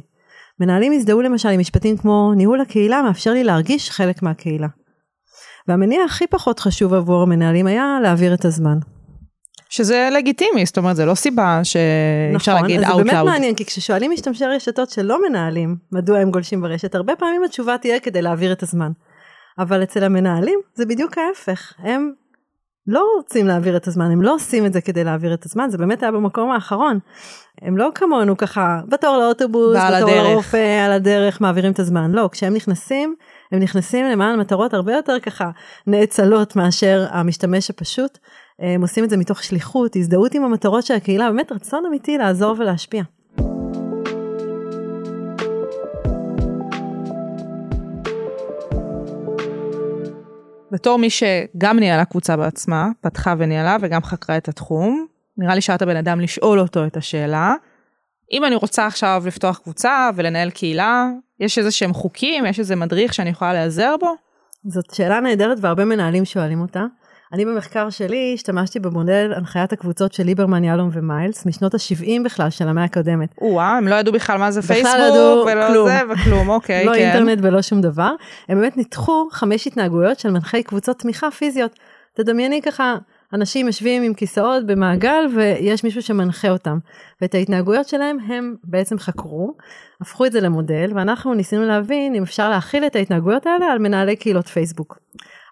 מנהלים 0.60 0.94
הזדהו 0.94 1.22
למשל 1.22 1.50
עם 1.50 1.60
משפטים 1.60 1.98
כמו, 1.98 2.34
ניהול 2.36 2.62
הקהילה 2.62 3.02
מאפשר 3.02 3.34
לי 3.34 3.44
להרגיש 3.44 3.92
חלק 3.92 4.24
מהקהילה. 4.24 4.68
והמניע 5.68 6.04
הכי 6.04 6.28
פחות 6.28 6.60
חשוב 6.60 6.94
עבור 6.94 7.22
המנהלים 7.22 7.68
היה 7.68 7.98
להעביר 8.02 8.34
את 8.34 8.46
הזמן. 8.46 8.78
שזה 9.70 10.10
לגיטימי, 10.12 10.66
זאת 10.66 10.78
אומרת, 10.78 10.96
זה 10.96 11.06
לא 11.06 11.16
סיבה 11.16 11.60
שאי 11.64 12.36
אפשר 12.36 12.54
להגיד 12.54 12.82
נכון, 12.82 12.94
אז 12.94 12.96
out 12.96 12.98
זה 12.98 13.04
באמת 13.04 13.22
loud. 13.22 13.26
מעניין, 13.26 13.56
כי 13.56 13.66
כששואלים 13.66 14.12
משתמשי 14.12 14.46
רשתות 14.46 14.90
שלא 14.90 15.30
מנהלים 15.30 15.76
מדוע 15.92 16.20
הם 16.20 16.32
גולשים 16.32 16.62
ברשת, 16.62 16.96
הרבה 16.96 17.16
פעמים 17.16 17.44
התשובה 17.44 17.78
תהיה 17.78 18.00
כדי 18.00 18.22
להעביר 18.22 18.52
את 18.52 18.64
הזמן. 18.64 18.92
אבל 19.60 19.84
אצל 19.84 20.04
המנהלים 20.04 20.60
זה 20.76 20.86
בדיוק 20.86 21.18
ההפך, 21.18 21.74
הם 21.80 22.12
לא 22.88 23.06
רוצים 23.18 23.48
להעביר 23.48 23.78
את 23.78 23.88
הזמן, 23.88 24.12
הם 24.12 24.22
לא 24.22 24.34
עושים 24.34 24.66
את 24.66 24.74
זה 24.74 24.82
כדי 24.82 25.04
להעביר 25.04 25.34
את 25.34 25.46
הזמן, 25.46 25.70
זה 25.70 25.78
באמת 25.78 26.04
היה 26.04 26.12
במקום 26.12 26.52
האחרון. 26.52 27.00
הם 27.62 27.78
לא 27.78 27.90
כמונו 27.96 28.38
ככה, 28.38 28.80
בתור 28.88 29.18
לאוטובוס, 29.18 29.78
בתור 29.78 29.96
הדרך. 29.96 30.32
לרופא, 30.32 30.86
על 30.86 30.92
הדרך, 30.92 31.42
מעבירים 31.42 31.72
את 31.72 31.80
הזמן. 31.80 32.12
לא, 32.12 32.30
כשהם 32.32 32.54
נכנסים, 32.54 33.16
הם 33.52 33.60
נכנסים 33.60 34.06
למען 34.06 34.40
מטרות 34.40 34.74
הרבה 34.74 34.94
יותר 34.94 35.20
ככה 35.20 35.50
נאצלות 35.88 36.56
מאשר 36.56 37.06
המשתמש 37.10 37.70
הפשוט. 37.70 38.18
הם 38.60 38.82
עושים 38.82 39.04
את 39.04 39.10
זה 39.10 39.18
מתוך 39.18 39.44
שליחות, 39.44 39.96
הזדהות 39.96 40.34
עם 40.34 40.44
המטרות 40.44 40.86
של 40.86 40.94
הקהילה, 40.94 41.32
באמת 41.32 41.52
רצון 41.52 41.86
אמיתי 41.86 42.18
לעזור 42.18 42.56
ולהשפיע. 42.60 43.04
בתור 50.72 50.98
מי 50.98 51.10
שגם 51.10 51.80
ניהלה 51.80 52.06
קבוצה 52.06 52.38
בעצמה, 52.38 52.90
פתחה 53.02 53.34
וניהלה 53.38 53.78
וגם 53.82 54.04
חקרה 54.04 54.38
את 54.38 54.48
התחום, 54.48 55.06
נראה 55.38 55.56
לי 55.56 55.62
שאת 55.62 55.82
הבן 55.82 55.96
אדם 55.96 56.20
לשאול 56.20 56.60
אותו 56.60 56.86
את 56.86 56.98
השאלה. 56.98 57.54
אם 58.32 58.46
אני 58.46 58.56
רוצה 58.56 58.86
עכשיו 58.86 59.24
לפתוח 59.26 59.58
קבוצה 59.58 60.10
ולנהל 60.16 60.50
קהילה, 60.50 61.08
יש 61.40 61.58
איזה 61.58 61.72
שהם 61.72 61.94
חוקים, 61.94 62.46
יש 62.46 62.60
איזה 62.60 62.76
מדריך 62.76 63.14
שאני 63.14 63.30
יכולה 63.30 63.54
להיעזר 63.54 63.96
בו? 64.00 64.16
זאת 64.68 64.94
שאלה 64.94 65.20
נהדרת 65.20 65.58
והרבה 65.62 65.86
מנהלים 65.86 66.26
שואלים 66.26 66.62
אותה. 66.62 66.86
אני 67.34 67.46
במחקר 67.46 67.90
שלי 67.90 68.32
השתמשתי 68.34 68.80
במודל 68.80 69.34
הנחיית 69.36 69.74
הקבוצות 69.74 70.14
של 70.14 70.24
ליברמן, 70.24 70.64
יהלום 70.64 70.90
ומיילס 70.94 71.46
משנות 71.46 71.74
ה-70 71.74 72.24
בכלל 72.26 72.50
של 72.50 72.68
המאה 72.68 72.84
הקודמת. 72.84 73.36
או-אה, 73.42 73.78
הם 73.78 73.88
לא 73.88 73.96
ידעו 73.96 74.14
בכלל 74.14 74.38
מה 74.38 74.52
זה 74.52 74.62
פייסבוק, 74.62 74.96
לא 74.96 75.04
ידעו 75.04 75.46
ולא 75.46 75.68
כלום. 75.68 75.88
זה 75.88 76.00
וכלום, 76.14 76.50
אוקיי, 76.50 76.86
לא 76.86 76.94
כן. 76.94 77.00
אינטרנט 77.00 77.40
ולא 77.42 77.62
שום 77.62 77.82
דבר. 77.82 78.12
הם 78.50 78.60
באמת 78.60 78.78
ניתחו 78.78 79.28
חמש 79.32 79.68
התנהגויות 79.68 80.20
של 80.20 80.32
מנחי 80.32 80.64
קבוצות 80.64 81.00
תמיכה 81.00 81.32
פיזיות. 81.32 81.80
תדמייני 82.14 82.62
ככה, 82.62 82.96
אנשים 83.34 83.68
יושבים 83.68 84.04
עם 84.04 84.14
כיסאות 84.14 84.66
במעגל 84.66 85.26
ויש 85.36 85.84
מישהו 85.84 86.02
שמנחה 86.02 86.50
אותם. 86.50 86.78
ואת 87.22 87.36
ההתנהגויות 87.36 87.88
שלהם 87.88 88.18
הם 88.28 88.56
בעצם 88.64 89.00
חקרו, 89.00 89.54
הפכו 90.02 90.26
את 90.26 90.32
זה 90.32 90.42
למודל, 90.42 90.92
ואנחנו 90.96 91.34
ניסינו 91.34 91.66
להבין 91.66 92.16
אם 92.16 92.24
אפשר 92.24 92.50
להכיל 92.50 92.86
את 92.86 92.96
ההתנהגויות 92.96 93.46
האלה 93.46 93.66
על 93.66 93.80
מנהלי 93.80 94.16
קהילות 94.16 94.48
פייסבוק. 94.48 95.00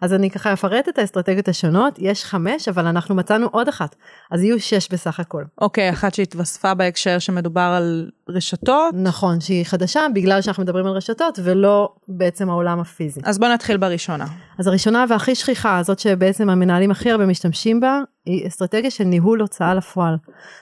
אז 0.04 0.14
אני 0.14 0.30
ככה 0.30 0.54
אפרט 0.54 0.90
את 0.90 1.00
האסטרטגיות 1.00 1.48
השונות, 1.48 1.96
יש 1.98 2.26
חמש, 2.26 2.68
אבל 2.68 2.88
אנחנו 2.88 3.16
מצאנו 3.16 3.48
עוד 3.52 3.68
אחת, 3.68 3.96
אז 4.32 4.44
יהיו 4.44 4.60
שש 4.60 4.90
בסך 4.92 5.20
הכל. 5.20 5.44
אוקיי, 5.62 5.90
אחת 5.90 6.14
שהתווספה 6.14 6.74
בהקשר 6.74 7.20
שמדובר 7.20 7.62
על 7.62 8.10
רשתות, 8.30 8.96
נכון, 8.98 9.42
שהיא 9.42 9.66
חדשה 9.66 10.02
בגלל 10.16 10.42
שאנחנו 10.42 10.64
מדברים 10.64 10.86
על 10.86 10.92
רשתות 10.92 11.40
ולא 11.44 11.94
בעצם 12.08 12.50
העולם 12.50 12.80
הפיזי. 12.80 13.22
אז 13.24 13.40
בוא 13.40 13.48
נתחיל 13.48 13.78
בראשונה. 13.78 14.26
אז 14.60 14.68
הראשונה 14.68 15.06
והכי 15.10 15.36
שכיחה, 15.36 15.84
זאת 15.84 16.00
שבעצם 16.00 16.50
המנהלים 16.50 16.92
הכי 16.92 17.12
הרבה 17.12 17.26
משתמשים 17.26 17.80
בה, 17.80 18.02
היא 18.26 18.48
אסטרטגיה 18.48 18.92
של 18.92 19.04
ניהול 19.04 19.42
הוצאה 19.42 19.74
לפועל. 19.74 20.16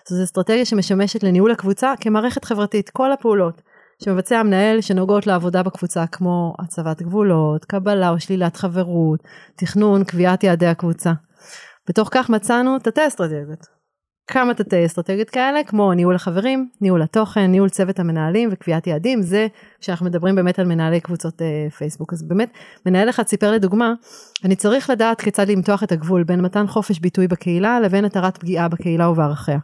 זו 0.07 0.23
אסטרטגיה 0.23 0.65
שמשמשת 0.65 1.23
לניהול 1.23 1.51
הקבוצה 1.51 1.93
כמערכת 1.99 2.45
חברתית, 2.45 2.89
כל 2.89 3.11
הפעולות 3.11 3.61
שמבצע 4.03 4.39
המנהל 4.39 4.81
שנוגעות 4.81 5.27
לעבודה 5.27 5.63
בקבוצה, 5.63 6.07
כמו 6.07 6.53
הצבת 6.59 7.01
גבולות, 7.01 7.65
קבלה 7.65 8.09
או 8.09 8.19
שלילת 8.19 8.55
חברות, 8.55 9.19
תכנון, 9.55 10.03
קביעת 10.03 10.43
יעדי 10.43 10.67
הקבוצה. 10.67 11.13
בתוך 11.89 12.09
כך 12.11 12.29
מצאנו 12.29 12.79
תתי 12.79 13.07
אסטרטגיות. 13.07 13.81
כמה 14.27 14.53
תתי 14.53 14.85
אסטרטגיות 14.85 15.29
כאלה, 15.29 15.63
כמו 15.63 15.93
ניהול 15.93 16.15
החברים, 16.15 16.69
ניהול 16.81 17.01
התוכן, 17.01 17.45
ניהול 17.45 17.69
צוות 17.69 17.99
המנהלים 17.99 18.49
וקביעת 18.51 18.87
יעדים, 18.87 19.21
זה 19.21 19.47
כשאנחנו 19.79 20.05
מדברים 20.05 20.35
באמת 20.35 20.59
על 20.59 20.65
מנהלי 20.65 20.99
קבוצות 20.99 21.41
אה, 21.41 21.69
פייסבוק. 21.69 22.13
אז 22.13 22.27
באמת, 22.27 22.51
מנהל 22.85 23.09
אחד 23.09 23.27
סיפר 23.27 23.51
לדוגמה, 23.51 23.93
אני 24.45 24.55
צריך 24.55 24.89
לדעת 24.89 25.21
כיצד 25.21 25.49
למתוח 25.49 25.83
את 25.83 25.91
הגבול 25.91 26.23
בין 26.23 26.41
מתן 26.41 26.67
חופש 26.67 26.99
ביטוי 26.99 27.27
בקהילה 27.27 27.79
לבין 27.79 28.05
התרת 28.05 28.37
פגיעה 28.37 28.67
בקהילה 28.67 29.09
ובערכיה. 29.09 29.59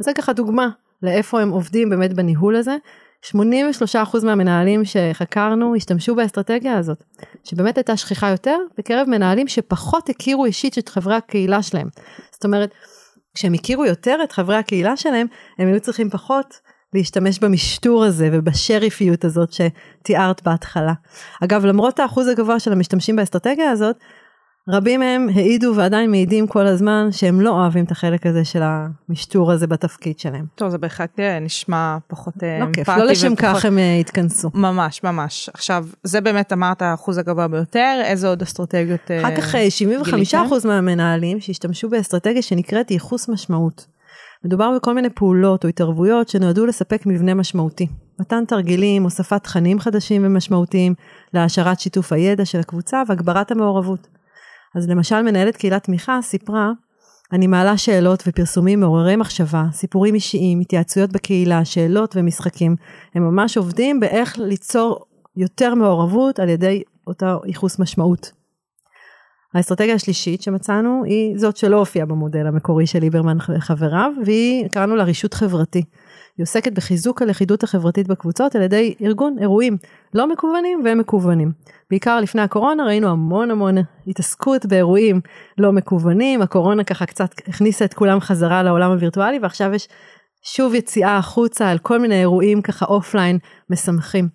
אז 0.00 0.04
זה 0.04 0.12
ככה 0.14 0.32
דוגמה 0.32 0.68
לאיפה 1.02 1.40
הם 1.40 1.50
עובדים 1.50 1.90
באמת 1.90 2.12
בניהול 2.12 2.56
הזה. 2.56 2.76
83% 3.26 3.36
מהמנהלים 4.24 4.82
שחקרנו 4.84 5.74
השתמשו 5.76 6.14
באסטרטגיה 6.14 6.78
הזאת, 6.78 7.04
שבאמת 7.44 7.76
הייתה 7.76 7.96
שכיחה 7.96 8.28
יותר 8.28 8.56
בקרב 8.78 9.08
מנהלים 9.08 9.48
שפחות 9.48 10.08
הכירו 10.08 10.44
אישית 10.44 10.78
את 10.78 10.88
חברי 10.88 11.14
הקהילה 11.14 11.62
שלהם. 11.62 11.88
זאת 12.32 12.44
אומרת, 12.44 12.74
כשהם 13.34 13.54
הכירו 13.54 13.84
יותר 13.84 14.20
את 14.24 14.32
חברי 14.32 14.56
הקהילה 14.56 14.96
שלהם, 14.96 15.26
הם 15.58 15.68
היו 15.68 15.80
צריכים 15.80 16.10
פחות 16.10 16.60
להשתמש 16.94 17.38
במשטור 17.38 18.04
הזה 18.04 18.28
ובשריפיות 18.32 19.24
הזאת 19.24 19.52
שתיארת 19.52 20.42
בהתחלה. 20.42 20.92
אגב, 21.44 21.64
למרות 21.64 22.00
האחוז 22.00 22.28
הגבוה 22.28 22.60
של 22.60 22.72
המשתמשים 22.72 23.16
באסטרטגיה 23.16 23.70
הזאת, 23.70 23.96
רבים 24.68 25.00
מהם 25.00 25.28
העידו 25.34 25.72
ועדיין 25.76 26.10
מעידים 26.10 26.46
כל 26.46 26.66
הזמן 26.66 27.08
שהם 27.10 27.40
לא 27.40 27.50
אוהבים 27.50 27.84
את 27.84 27.90
החלק 27.90 28.26
הזה 28.26 28.44
של 28.44 28.60
המשטור 28.62 29.52
הזה 29.52 29.66
בתפקיד 29.66 30.18
שלהם. 30.18 30.44
טוב, 30.54 30.68
זה 30.70 30.78
בהחלט 30.78 31.20
אה, 31.20 31.38
נשמע 31.38 31.96
פחות 32.08 32.34
לא 32.42 32.64
אמפתי. 32.64 32.72
כיף, 32.84 32.88
לא 32.88 33.04
לשם 33.04 33.32
ופחות- 33.32 33.56
כך 33.56 33.64
הם 33.64 33.78
אה, 33.78 33.96
התכנסו. 33.96 34.50
ממש, 34.54 35.04
ממש. 35.04 35.50
עכשיו, 35.54 35.86
זה 36.04 36.20
באמת 36.20 36.52
אמרת 36.52 36.82
האחוז 36.82 37.18
הגבוה 37.18 37.48
ביותר, 37.48 38.00
איזה 38.04 38.28
עוד 38.28 38.42
אסטרטגיות... 38.42 39.10
אחר 39.24 39.36
כך 39.36 39.54
אה, 39.54 39.68
75% 40.02 40.04
גיליתם? 40.04 40.68
מהמנהלים 40.68 41.40
שהשתמשו 41.40 41.88
באסטרטגיה 41.88 42.42
שנקראת 42.42 42.90
ייחוס 42.90 43.28
משמעות. 43.28 43.86
מדובר 44.44 44.70
בכל 44.76 44.94
מיני 44.94 45.10
פעולות 45.10 45.64
או 45.64 45.68
התערבויות 45.68 46.28
שנועדו 46.28 46.66
לספק 46.66 47.06
מבנה 47.06 47.34
משמעותי. 47.34 47.86
מתן 48.20 48.44
תרגילים, 48.44 49.02
הוספת 49.02 49.42
תכנים 49.42 49.80
חדשים 49.80 50.22
ומשמעותיים, 50.24 50.94
להעשרת 51.34 51.80
שיתוף 51.80 52.12
הידע 52.12 52.44
של 52.44 52.60
הקבוצה 52.60 53.02
והגברת 53.08 53.50
המעורבות. 53.50 54.19
אז 54.74 54.88
למשל 54.88 55.22
מנהלת 55.22 55.56
קהילת 55.56 55.84
תמיכה 55.84 56.18
סיפרה, 56.22 56.70
אני 57.32 57.46
מעלה 57.46 57.76
שאלות 57.76 58.22
ופרסומים 58.26 58.80
מעוררי 58.80 59.16
מחשבה, 59.16 59.64
סיפורים 59.72 60.14
אישיים, 60.14 60.60
התייעצויות 60.60 61.12
בקהילה, 61.12 61.64
שאלות 61.64 62.16
ומשחקים. 62.16 62.76
הם 63.14 63.22
ממש 63.22 63.56
עובדים 63.56 64.00
באיך 64.00 64.38
ליצור 64.38 65.04
יותר 65.36 65.74
מעורבות 65.74 66.38
על 66.38 66.48
ידי 66.48 66.82
אותה 67.06 67.36
ייחוס 67.46 67.78
משמעות. 67.78 68.32
האסטרטגיה 69.54 69.94
השלישית 69.94 70.42
שמצאנו 70.42 71.02
היא 71.04 71.38
זאת 71.38 71.56
שלא 71.56 71.76
הופיעה 71.76 72.06
במודל 72.06 72.46
המקורי 72.46 72.86
של 72.86 72.98
ליברמן 72.98 73.36
וחבריו, 73.48 74.12
והיא, 74.26 74.68
קראנו 74.68 74.96
לה 74.96 75.04
רישות 75.04 75.34
חברתי. 75.34 75.82
היא 76.40 76.44
עוסקת 76.44 76.72
בחיזוק 76.72 77.22
הלכידות 77.22 77.62
החברתית 77.62 78.08
בקבוצות 78.08 78.56
על 78.56 78.62
ידי 78.62 78.94
ארגון 79.02 79.36
אירועים 79.40 79.76
לא 80.14 80.28
מקוונים 80.28 80.82
ומקוונים. 80.84 81.52
בעיקר 81.90 82.20
לפני 82.20 82.42
הקורונה 82.42 82.84
ראינו 82.84 83.08
המון 83.08 83.50
המון 83.50 83.74
התעסקות 84.06 84.66
באירועים 84.66 85.20
לא 85.58 85.72
מקוונים, 85.72 86.42
הקורונה 86.42 86.84
ככה 86.84 87.06
קצת 87.06 87.30
הכניסה 87.48 87.84
את 87.84 87.94
כולם 87.94 88.20
חזרה 88.20 88.62
לעולם 88.62 88.90
הווירטואלי 88.90 89.38
ועכשיו 89.38 89.74
יש 89.74 89.88
שוב 90.42 90.74
יציאה 90.74 91.16
החוצה 91.16 91.70
על 91.70 91.78
כל 91.78 91.98
מיני 91.98 92.20
אירועים 92.20 92.62
ככה 92.62 92.86
אופליין 92.86 93.38
משמחים. 93.70 94.28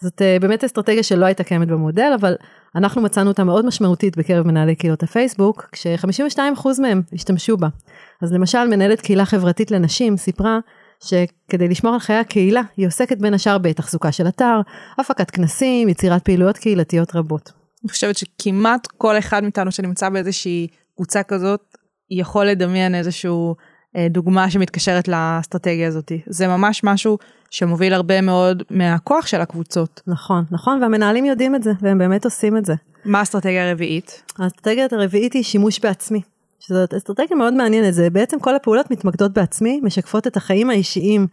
זאת 0.00 0.22
אה, 0.22 0.36
באמת 0.40 0.64
אסטרטגיה 0.64 1.02
שלא 1.02 1.26
הייתה 1.26 1.44
קיימת 1.44 1.68
במודל, 1.68 2.12
אבל 2.20 2.34
אנחנו 2.74 3.02
מצאנו 3.02 3.30
אותה 3.30 3.44
מאוד 3.44 3.66
משמעותית 3.66 4.16
בקרב 4.16 4.46
מנהלי 4.46 4.74
קהילות 4.74 5.02
הפייסבוק, 5.02 5.68
כש-52% 5.72 6.68
מהם 6.80 7.02
השתמשו 7.12 7.56
בה. 7.56 7.68
אז 8.22 8.32
למשל 8.32 8.64
מנהלת 8.64 9.00
קהילה 9.00 9.24
חברתית 9.24 9.70
לנשים 9.70 10.16
סיפרה 10.16 10.58
שכדי 11.02 11.68
לשמור 11.68 11.94
על 11.94 12.00
חיי 12.00 12.16
הקהילה, 12.16 12.62
היא 12.76 12.86
עוסקת 12.86 13.18
בין 13.18 13.34
השאר 13.34 13.58
בתחזוקה 13.58 14.12
של 14.12 14.28
אתר, 14.28 14.60
הפקת 14.98 15.30
כנסים, 15.30 15.88
יצירת 15.88 16.24
פעילויות 16.24 16.58
קהילתיות 16.58 17.16
רבות. 17.16 17.52
אני 17.84 17.90
חושבת 17.90 18.16
שכמעט 18.16 18.86
כל 18.86 19.18
אחד 19.18 19.42
מאיתנו 19.42 19.72
שנמצא 19.72 20.08
באיזושהי 20.08 20.66
קבוצה 20.96 21.22
כזאת, 21.22 21.60
יכול 22.10 22.46
לדמיין 22.46 22.94
איזשהו 22.94 23.54
אה, 23.96 24.06
דוגמה 24.10 24.50
שמתקשרת 24.50 25.08
לאסטרטגיה 25.08 25.88
הזאת. 25.88 26.12
זה 26.26 26.48
ממש 26.48 26.84
משהו 26.84 27.18
שמוביל 27.50 27.94
הרבה 27.94 28.20
מאוד 28.20 28.62
מהכוח 28.70 29.26
של 29.26 29.40
הקבוצות. 29.40 30.00
נכון, 30.06 30.44
נכון, 30.50 30.82
והמנהלים 30.82 31.24
יודעים 31.24 31.54
את 31.54 31.62
זה, 31.62 31.72
והם 31.80 31.98
באמת 31.98 32.24
עושים 32.24 32.56
את 32.56 32.64
זה. 32.64 32.74
מה 33.04 33.18
האסטרטגיה 33.18 33.68
הרביעית? 33.68 34.22
האסטרטגיה 34.38 34.86
הרביעית 34.92 35.32
היא 35.32 35.42
שימוש 35.42 35.80
בעצמי. 35.80 36.20
שזאת 36.66 36.94
אסטרטגיה 36.94 37.36
מאוד 37.36 37.54
מעניינת, 37.54 37.94
זה 37.94 38.10
בעצם 38.10 38.40
כל 38.40 38.54
הפעולות 38.54 38.90
מתמקדות 38.90 39.32
בעצמי, 39.32 39.80
משקפות 39.82 40.26
את 40.26 40.36
החיים 40.36 40.70
האישיים 40.70 41.26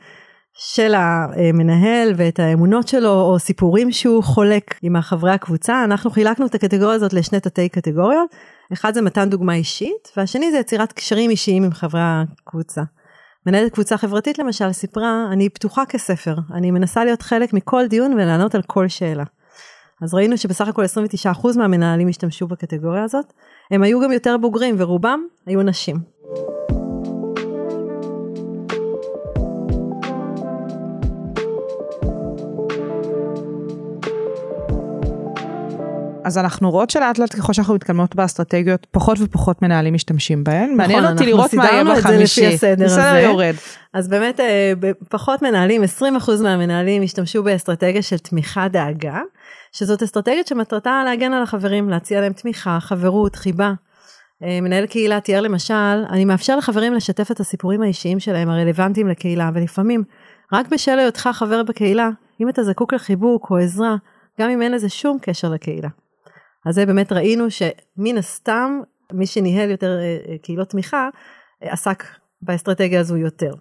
של 0.53 0.93
המנהל 0.95 2.13
ואת 2.17 2.39
האמונות 2.39 2.87
שלו, 2.87 3.21
או 3.21 3.39
סיפורים 3.39 3.91
שהוא 3.91 4.23
חולק 4.23 4.79
עם 4.81 4.95
החברי 4.95 5.31
הקבוצה. 5.31 5.83
אנחנו 5.83 6.09
חילקנו 6.09 6.45
את 6.45 6.55
הקטגוריה 6.55 6.95
הזאת 6.95 7.13
לשני 7.13 7.39
תתי 7.39 7.69
קטגוריות, 7.69 8.35
אחד 8.73 8.93
זה 8.93 9.01
מתן 9.01 9.29
דוגמה 9.29 9.53
אישית, 9.53 10.11
והשני 10.17 10.51
זה 10.51 10.57
יצירת 10.57 10.91
קשרים 10.91 11.29
אישיים 11.29 11.63
עם 11.63 11.71
חברי 11.71 12.01
הקבוצה. 12.03 12.81
מנהלת 13.45 13.73
קבוצה 13.73 13.97
חברתית 13.97 14.39
למשל 14.39 14.71
סיפרה, 14.71 15.25
אני 15.31 15.49
פתוחה 15.49 15.85
כספר, 15.85 16.35
אני 16.53 16.71
מנסה 16.71 17.05
להיות 17.05 17.21
חלק 17.21 17.53
מכל 17.53 17.87
דיון 17.87 18.13
ולענות 18.13 18.55
על 18.55 18.61
כל 18.61 18.87
שאלה. 18.87 19.23
אז 20.01 20.13
ראינו 20.13 20.37
שבסך 20.37 20.67
הכל 20.67 20.83
29% 21.25 21.57
מהמנהלים 21.57 22.07
השתמשו 22.07 22.47
בקטגוריה 22.47 23.03
הזאת. 23.03 23.33
הם 23.71 23.83
היו 23.83 24.01
גם 24.01 24.11
יותר 24.11 24.37
בוגרים 24.37 24.75
ורובם 24.77 25.19
היו 25.45 25.61
נשים. 25.61 25.95
אז 36.23 36.37
אנחנו 36.37 36.71
רואות 36.71 36.89
שלאט 36.89 37.17
לאט 37.17 37.35
ככל 37.35 37.53
שאנחנו 37.53 37.73
מתקדמות 37.75 38.15
באסטרטגיות, 38.15 38.87
פחות 38.91 39.17
ופחות 39.21 39.61
מנהלים 39.61 39.93
משתמשים 39.93 40.43
בהן. 40.43 40.73
מעניין 40.75 40.99
אותי 40.99 41.11
אנחנו 41.11 41.25
לראות 41.25 41.53
מה 41.53 41.65
יהיה 41.65 41.73
סידרנו 41.73 41.91
את 41.91 41.95
זה 41.95 42.01
בחמישי. 42.01 42.41
לפי 42.41 42.55
הסדר 42.55 42.85
בסדר. 42.85 43.17
יורד. 43.17 43.55
אז 43.93 44.07
באמת 44.07 44.39
אה, 44.39 44.73
פחות 45.09 45.41
מנהלים, 45.41 45.83
20% 45.83 46.31
מהמנהלים 46.43 47.03
השתמשו 47.03 47.43
באסטרטגיה 47.43 48.01
של 48.01 48.17
תמיכה 48.17 48.67
דאגה, 48.67 49.21
שזאת 49.71 50.03
אסטרטגיה 50.03 50.43
שמטרתה 50.45 51.01
להגן 51.05 51.33
על 51.33 51.43
החברים, 51.43 51.89
להציע 51.89 52.21
להם 52.21 52.33
תמיכה, 52.33 52.77
חברות, 52.79 53.35
חיבה. 53.35 53.73
אה, 54.43 54.61
מנהל 54.61 54.85
קהילה 54.85 55.19
תיאר 55.19 55.41
למשל, 55.41 56.03
אני 56.09 56.25
מאפשר 56.25 56.57
לחברים 56.57 56.93
לשתף 56.93 57.31
את 57.31 57.39
הסיפורים 57.39 57.81
האישיים 57.81 58.19
שלהם 58.19 58.49
הרלוונטיים 58.49 59.07
לקהילה, 59.07 59.49
ולפעמים, 59.53 60.03
רק 60.53 60.67
בשל 60.67 60.99
היותך 60.99 61.29
חבר 61.33 61.63
בקהילה, 61.63 62.09
אם 62.41 62.49
אתה 62.49 62.63
זקוק 62.63 62.93
לחיבוק 62.93 63.47
או 63.51 63.57
עזרה, 63.57 63.95
גם 64.39 64.49
אם 64.49 64.61
אין 64.61 64.71
לזה 64.71 64.89
שום 64.89 65.17
קשר 65.21 65.49
לקהילה. 65.49 65.89
אז 66.65 66.75
זה 66.75 66.85
באמת 66.85 67.11
ראינו 67.11 67.45
שמן 67.51 68.17
הסתם, 68.17 68.79
מי 69.13 69.25
שניהל 69.25 69.69
יותר 69.69 69.97
אה, 69.99 70.17
אה, 70.31 70.37
קהילות 70.37 70.69
תמיכה, 70.69 71.09
עסק 71.61 72.03
באסטרטגיה 72.41 72.99
הזו 72.99 73.17
יותר. 73.17 73.51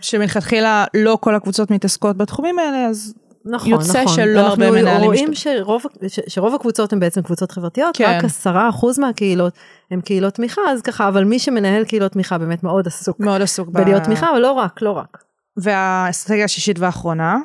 שמלכתחילה 0.00 0.84
לא 0.94 1.18
כל 1.20 1.34
הקבוצות 1.34 1.70
מתעסקות 1.70 2.16
בתחומים 2.16 2.58
האלה, 2.58 2.86
אז 2.86 3.14
נכון, 3.44 3.70
יוצא 3.70 4.02
נכון. 4.02 4.16
שלא 4.16 4.40
הרבה 4.40 4.68
אנחנו 4.68 4.80
מנהלים 4.80 5.04
רואים 5.04 5.30
משתמשים. 5.30 5.58
שרוב, 5.58 5.82
ש, 6.08 6.20
שרוב 6.28 6.54
הקבוצות 6.54 6.92
הן 6.92 7.00
בעצם 7.00 7.22
קבוצות 7.22 7.52
חברתיות, 7.52 7.96
כן. 7.96 8.04
רק 8.04 8.24
עשרה 8.24 8.68
אחוז 8.68 8.98
מהקהילות 8.98 9.52
הן 9.90 10.00
קהילות 10.00 10.34
תמיכה, 10.34 10.62
אז 10.68 10.82
ככה, 10.82 11.08
אבל 11.08 11.24
מי 11.24 11.38
שמנהל 11.38 11.84
קהילות 11.84 12.12
תמיכה 12.12 12.38
באמת 12.38 12.62
מאוד 12.62 12.86
עסוק 12.86 13.20
מאוד 13.20 13.42
עסוק 13.42 13.68
ב... 13.68 13.72
בלהיות 13.72 14.02
תמיכה, 14.02 14.30
אבל 14.30 14.38
לא 14.38 14.52
רק, 14.52 14.82
לא 14.82 14.90
רק. 14.90 15.24
והאסטרטגיה 15.56 16.44
השישית 16.44 16.78
והאחרונה, 16.78 17.38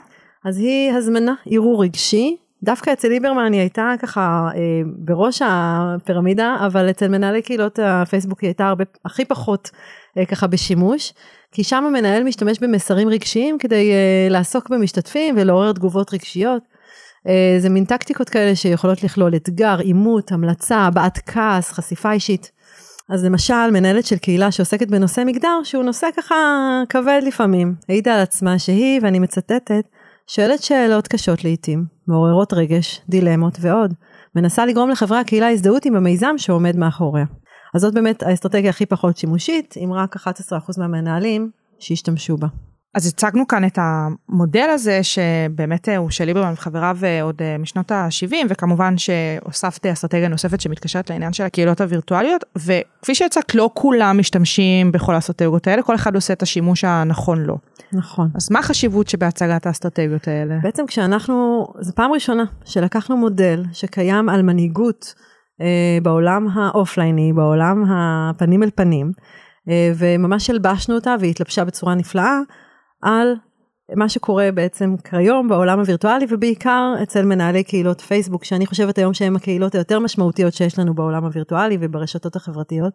אז 0.45 0.57
היא 0.57 0.91
הזמנה, 0.91 1.33
ערעור 1.45 1.83
רגשי. 1.83 2.37
דווקא 2.63 2.93
אצל 2.93 3.07
ליברמן 3.07 3.53
היא 3.53 3.61
הייתה 3.61 3.93
ככה 3.99 4.49
אה, 4.55 4.61
בראש 4.85 5.41
הפירמידה, 5.45 6.55
אבל 6.65 6.89
אצל 6.89 7.07
מנהלי 7.07 7.41
קהילות 7.41 7.79
הפייסבוק 7.83 8.39
היא 8.39 8.47
הייתה 8.47 8.67
הרבה, 8.67 8.83
הכי 9.05 9.25
פחות 9.25 9.69
ככה 10.29 10.47
בשימוש, 10.47 11.13
כי 11.51 11.63
שם 11.63 11.83
המנהל 11.85 12.23
משתמש 12.23 12.59
במסרים 12.59 13.09
רגשיים 13.09 13.57
כדי 13.57 13.91
אה, 13.91 14.27
לעסוק 14.29 14.69
במשתתפים 14.69 15.35
ולעורר 15.37 15.73
תגובות 15.73 16.13
רגשיות. 16.13 16.63
אה, 17.27 17.55
זה 17.59 17.69
מין 17.69 17.85
טקטיקות 17.85 18.29
כאלה 18.29 18.55
שיכולות 18.55 19.03
לכלול 19.03 19.35
אתגר, 19.35 19.79
עימות, 19.79 20.31
המלצה, 20.31 20.77
הבעת 20.77 21.19
כעס, 21.25 21.71
חשיפה 21.71 22.11
אישית. 22.11 22.51
אז 23.09 23.25
למשל, 23.25 23.71
מנהלת 23.73 24.05
של 24.05 24.17
קהילה 24.17 24.51
שעוסקת 24.51 24.87
בנושא 24.87 25.21
מגדר, 25.25 25.59
שהוא 25.63 25.83
נושא 25.83 26.07
ככה 26.17 26.35
כבד 26.89 27.21
לפעמים, 27.25 27.75
העידה 27.89 28.15
על 28.15 28.21
עצמה 28.21 28.59
שהיא, 28.59 28.99
ואני 29.03 29.19
מצטטת, 29.19 29.83
שואלת 30.27 30.63
שאלות 30.63 31.07
קשות 31.07 31.43
לעתים, 31.43 31.85
מעוררות 32.07 32.53
רגש, 32.53 33.01
דילמות 33.09 33.57
ועוד, 33.61 33.93
מנסה 34.35 34.65
לגרום 34.65 34.89
לחברי 34.89 35.17
הקהילה 35.17 35.49
הזדהות 35.49 35.85
עם 35.85 35.95
המיזם 35.95 36.33
שעומד 36.37 36.75
מאחוריה. 36.75 37.25
אז 37.75 37.81
זאת 37.81 37.93
באמת 37.93 38.23
האסטרטגיה 38.23 38.69
הכי 38.69 38.85
פחות 38.85 39.17
שימושית, 39.17 39.73
עם 39.77 39.93
רק 39.93 40.15
11% 40.15 40.29
מהמנהלים 40.77 41.49
שהשתמשו 41.79 42.37
בה. 42.37 42.47
אז 42.93 43.07
הצגנו 43.07 43.47
כאן 43.47 43.65
את 43.65 43.79
המודל 43.81 44.69
הזה 44.73 44.99
שבאמת 45.03 45.89
הוא 45.97 46.09
של 46.09 46.25
ליברמן 46.25 46.53
וחבריו 46.53 46.97
אה, 47.03 47.23
עוד 47.23 47.41
אה, 47.41 47.57
משנות 47.57 47.91
ה-70 47.91 48.35
וכמובן 48.49 48.97
שהוספת 48.97 49.85
אסטרטגיה 49.85 50.27
נוספת 50.27 50.61
שמתקשרת 50.61 51.09
לעניין 51.09 51.33
של 51.33 51.43
הקהילות 51.43 51.81
הווירטואליות 51.81 52.43
וכפי 52.55 53.15
שהצגת 53.15 53.55
לא 53.55 53.69
כולם 53.73 54.17
משתמשים 54.19 54.91
בכל 54.91 55.15
האסטרטגיות 55.15 55.67
האלה 55.67 55.83
כל 55.83 55.95
אחד 55.95 56.15
עושה 56.15 56.33
את 56.33 56.41
השימוש 56.41 56.83
הנכון 56.83 57.43
לו. 57.43 57.57
נכון. 57.93 58.29
אז 58.35 58.51
מה 58.51 58.59
החשיבות 58.59 59.07
שבהצגת 59.07 59.65
האסטרטגיות 59.65 60.27
האלה? 60.27 60.55
בעצם 60.63 60.85
כשאנחנו, 60.85 61.67
זו 61.79 61.95
פעם 61.95 62.11
ראשונה 62.11 62.43
שלקחנו 62.65 63.17
מודל 63.17 63.63
שקיים 63.73 64.29
על 64.29 64.41
מנהיגות 64.41 65.13
אה, 65.17 65.34
בעולם 66.03 66.47
האופלייני, 66.53 67.33
בעולם 67.33 67.83
הפנים 67.87 68.63
אל 68.63 68.69
פנים, 68.75 69.11
אה, 69.69 69.91
וממש 69.95 70.49
הלבשנו 70.49 70.95
אותה 70.95 71.15
והיא 71.19 71.31
התלבשה 71.31 71.65
בצורה 71.65 71.95
נפלאה 71.95 72.39
על 73.01 73.35
מה 73.95 74.09
שקורה 74.09 74.49
בעצם 74.53 74.95
כיום 75.09 75.47
בעולם 75.47 75.79
הווירטואלי 75.79 76.25
ובעיקר 76.29 76.93
אצל 77.03 77.25
מנהלי 77.25 77.63
קהילות 77.63 78.01
פייסבוק 78.01 78.43
שאני 78.43 78.65
חושבת 78.65 78.97
היום 78.97 79.13
שהם 79.13 79.35
הקהילות 79.35 79.75
היותר 79.75 79.99
משמעותיות 79.99 80.53
שיש 80.53 80.79
לנו 80.79 80.93
בעולם 80.93 81.25
הווירטואלי 81.25 81.77
וברשתות 81.81 82.35
החברתיות. 82.35 82.93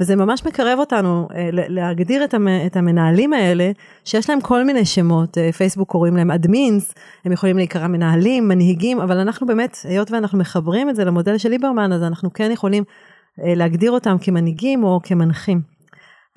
וזה 0.00 0.16
ממש 0.16 0.46
מקרב 0.46 0.78
אותנו 0.78 1.28
אה, 1.34 1.48
להגדיר 1.52 2.24
את, 2.24 2.34
המ, 2.34 2.48
את 2.66 2.76
המנהלים 2.76 3.32
האלה 3.32 3.70
שיש 4.04 4.30
להם 4.30 4.40
כל 4.40 4.64
מיני 4.64 4.84
שמות, 4.84 5.38
אה, 5.38 5.52
פייסבוק 5.52 5.90
קוראים 5.90 6.16
להם 6.16 6.30
אדמינס, 6.30 6.94
הם 7.24 7.32
יכולים 7.32 7.56
להיקרא 7.56 7.86
מנהלים, 7.86 8.48
מנהיגים, 8.48 9.00
אבל 9.00 9.18
אנחנו 9.18 9.46
באמת, 9.46 9.76
היות 9.84 10.10
ואנחנו 10.10 10.38
מחברים 10.38 10.90
את 10.90 10.96
זה 10.96 11.04
למודל 11.04 11.38
של 11.38 11.48
ליברמן, 11.48 11.92
אז 11.92 12.02
אנחנו 12.02 12.32
כן 12.32 12.50
יכולים 12.50 12.84
אה, 13.44 13.54
להגדיר 13.54 13.90
אותם 13.90 14.16
כמנהיגים 14.20 14.84
או 14.84 15.00
כמנחים. 15.02 15.74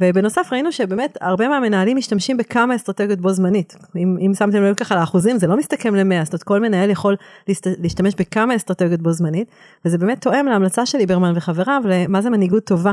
ובנוסף 0.02 0.50
ראינו 0.52 0.72
שבאמת 0.72 1.18
הרבה 1.22 1.48
מהמנהלים 1.48 1.98
משתמשים 1.98 2.38
בכמה 2.38 2.76
אסטרטגיות 2.76 3.20
בו 3.20 3.30
זמנית. 3.34 3.76
אם, 3.96 4.18
אם 4.26 4.34
שמתם 4.34 4.64
לב 4.64 4.76
ככה 4.76 4.96
לאחוזים 4.96 5.38
זה 5.38 5.48
לא 5.48 5.58
מסתכם 5.58 5.96
למאה, 5.96 6.24
זאת 6.24 6.34
אומרת 6.34 6.44
כל 6.44 6.60
מנהל 6.60 6.90
יכול 6.90 7.16
להסת, 7.48 7.68
להשתמש 7.80 8.14
בכמה 8.16 8.56
אסטרטגיות 8.56 9.02
בו 9.02 9.12
זמנית, 9.12 9.48
וזה 9.86 9.98
באמת 9.98 10.22
תואם 10.22 10.46
להמלצה 10.46 10.86
של 10.86 10.98
ליברמן 10.98 11.34
וחבריו 11.36 11.82
למה 11.86 12.22
זה 12.22 12.30
מנהיגות 12.30 12.66
טובה. 12.66 12.92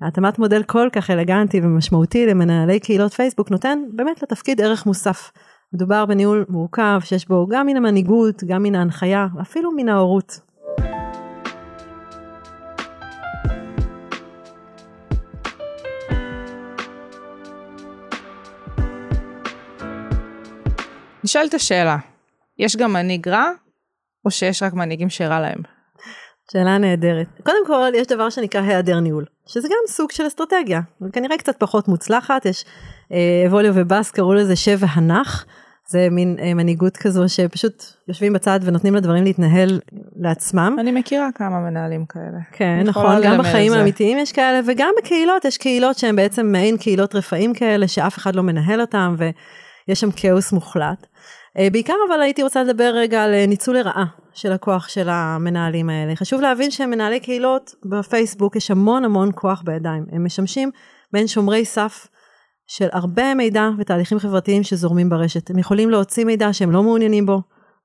התאמת 0.00 0.38
מודל 0.38 0.62
כל 0.62 0.88
כך 0.92 1.10
אלגנטי 1.10 1.60
ומשמעותי 1.60 2.26
למנהלי 2.26 2.80
קהילות 2.80 3.12
פייסבוק 3.12 3.50
נותן 3.50 3.78
באמת 3.92 4.22
לתפקיד 4.22 4.60
ערך 4.60 4.86
מוסף. 4.86 5.30
מדובר 5.72 6.06
בניהול 6.06 6.44
מורכב 6.48 7.00
שיש 7.04 7.28
בו 7.28 7.46
גם 7.50 7.66
מן 7.66 7.76
המנהיגות, 7.76 8.44
גם 8.44 8.62
מן 8.62 8.74
ההנחיה, 8.74 9.26
אפילו 9.40 9.70
מן 9.76 9.88
ההורות. 9.88 10.40
נשאלת 21.24 21.54
השאלה, 21.54 21.96
יש 22.58 22.76
גם 22.76 22.92
מנהיג 22.92 23.28
רע, 23.28 23.50
או 24.24 24.30
שיש 24.30 24.62
רק 24.62 24.72
מנהיגים 24.72 25.10
שרע 25.10 25.40
להם? 25.40 25.71
שאלה 26.52 26.78
נהדרת. 26.78 27.26
קודם 27.42 27.66
כל, 27.66 27.90
יש 27.94 28.06
דבר 28.06 28.30
שנקרא 28.30 28.60
היעדר 28.60 29.00
ניהול, 29.00 29.24
שזה 29.46 29.68
גם 29.68 29.76
סוג 29.86 30.10
של 30.10 30.26
אסטרטגיה, 30.26 30.80
וכנראה 31.02 31.38
קצת 31.38 31.56
פחות 31.58 31.88
מוצלחת, 31.88 32.46
יש 32.46 32.64
אה, 33.12 33.44
ווליו 33.50 33.72
ובאס 33.76 34.10
קראו 34.10 34.34
לזה 34.34 34.56
שב 34.56 34.78
והנח, 34.80 35.46
זה 35.88 36.08
מין 36.10 36.36
אה, 36.40 36.54
מנהיגות 36.54 36.96
כזו 36.96 37.28
שפשוט 37.28 37.84
יושבים 38.08 38.32
בצד 38.32 38.60
ונותנים 38.62 38.94
לדברים 38.94 39.24
להתנהל 39.24 39.80
לעצמם. 40.16 40.76
אני 40.80 40.92
מכירה 40.92 41.28
כמה 41.34 41.60
מנהלים 41.60 42.06
כאלה. 42.06 42.38
כן, 42.52 42.82
נכון, 42.84 43.16
גם 43.22 43.38
בחיים 43.38 43.72
האמיתיים 43.72 44.18
יש 44.18 44.32
כאלה, 44.32 44.60
וגם 44.66 44.90
בקהילות, 44.98 45.44
יש 45.44 45.58
קהילות 45.58 45.98
שהן 45.98 46.16
בעצם 46.16 46.46
מעין 46.46 46.76
קהילות 46.76 47.14
רפאים 47.14 47.54
כאלה, 47.54 47.88
שאף 47.88 48.18
אחד 48.18 48.36
לא 48.36 48.42
מנהל 48.42 48.80
אותם, 48.80 49.16
ויש 49.18 50.00
שם 50.00 50.10
כאוס 50.16 50.52
מוחלט. 50.52 51.06
אה, 51.58 51.68
בעיקר 51.72 51.94
אבל 52.08 52.22
הייתי 52.22 52.42
רוצה 52.42 52.62
לדבר 52.62 52.92
רגע 52.94 53.22
על 53.22 53.34
אה, 53.34 53.46
ניצול 53.46 53.78
לרעה 53.78 54.06
של 54.34 54.52
הכוח 54.52 54.88
של 54.88 55.08
המנהלים 55.08 55.90
האלה. 55.90 56.16
חשוב 56.16 56.40
להבין 56.40 56.70
שמנהלי 56.70 57.20
קהילות 57.20 57.74
בפייסבוק 57.84 58.56
יש 58.56 58.70
המון 58.70 59.04
המון 59.04 59.30
כוח 59.34 59.62
בידיים. 59.64 60.04
הם 60.12 60.24
משמשים 60.24 60.70
בין 61.12 61.26
שומרי 61.26 61.64
סף 61.64 62.08
של 62.66 62.88
הרבה 62.92 63.34
מידע 63.34 63.68
ותהליכים 63.78 64.18
חברתיים 64.18 64.62
שזורמים 64.62 65.08
ברשת. 65.08 65.50
הם 65.50 65.58
יכולים 65.58 65.90
להוציא 65.90 66.24
מידע 66.24 66.52
שהם 66.52 66.70
לא 66.70 66.82
מעוניינים 66.82 67.26
בו, 67.26 67.42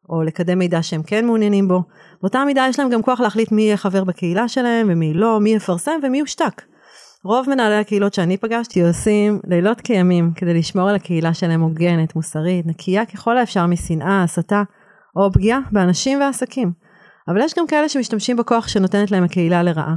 או 0.10 0.24
לקדם 0.24 0.60
מידע 0.60 0.84
שהם 0.84 1.04
כן 1.04 1.25
מעוניינים 1.25 1.68
בו. 1.68 1.84
באותה 2.22 2.46
מידה 2.46 2.66
יש 2.70 2.80
להם 2.80 2.89
גם 2.89 3.01
כוח 3.01 3.20
להחליט 3.20 3.51
מי 3.51 3.62
יהיה 3.62 3.77
חבר 3.77 4.04
בקהילה 4.04 4.48
שלהם 4.48 4.88
ומי 4.89 5.13
לא, 5.13 5.39
מי 5.39 5.50
יפרסם 5.50 6.00
ומי 6.04 6.18
יושתק. 6.20 6.62
רוב 7.24 7.50
מנהלי 7.50 7.75
הקהילות 7.75 8.13
שאני 8.13 8.38
פגשתי 8.38 8.88
עושים 8.88 9.39
לילות 9.48 9.82
כימים 9.82 10.32
כדי 10.36 10.54
לשמור 10.54 10.89
על 10.89 10.96
הקהילה 10.96 11.34
שלהם 11.34 11.62
הוגנת, 11.62 12.16
מוסרית, 12.16 12.66
נקייה 12.66 13.06
ככל 13.06 13.38
האפשר 13.38 13.66
משנאה, 13.66 14.24
הסתה 14.24 14.63
או 15.17 15.32
פגיעה 15.32 15.60
באנשים 15.71 16.19
ועסקים. 16.21 16.71
אבל 17.27 17.41
יש 17.41 17.53
גם 17.58 17.67
כאלה 17.67 17.89
שמשתמשים 17.89 18.38
בכוח 18.38 18.67
שנותנת 18.67 19.12
להם 19.12 19.23
הקהילה 19.23 19.63
לרעה. 19.63 19.95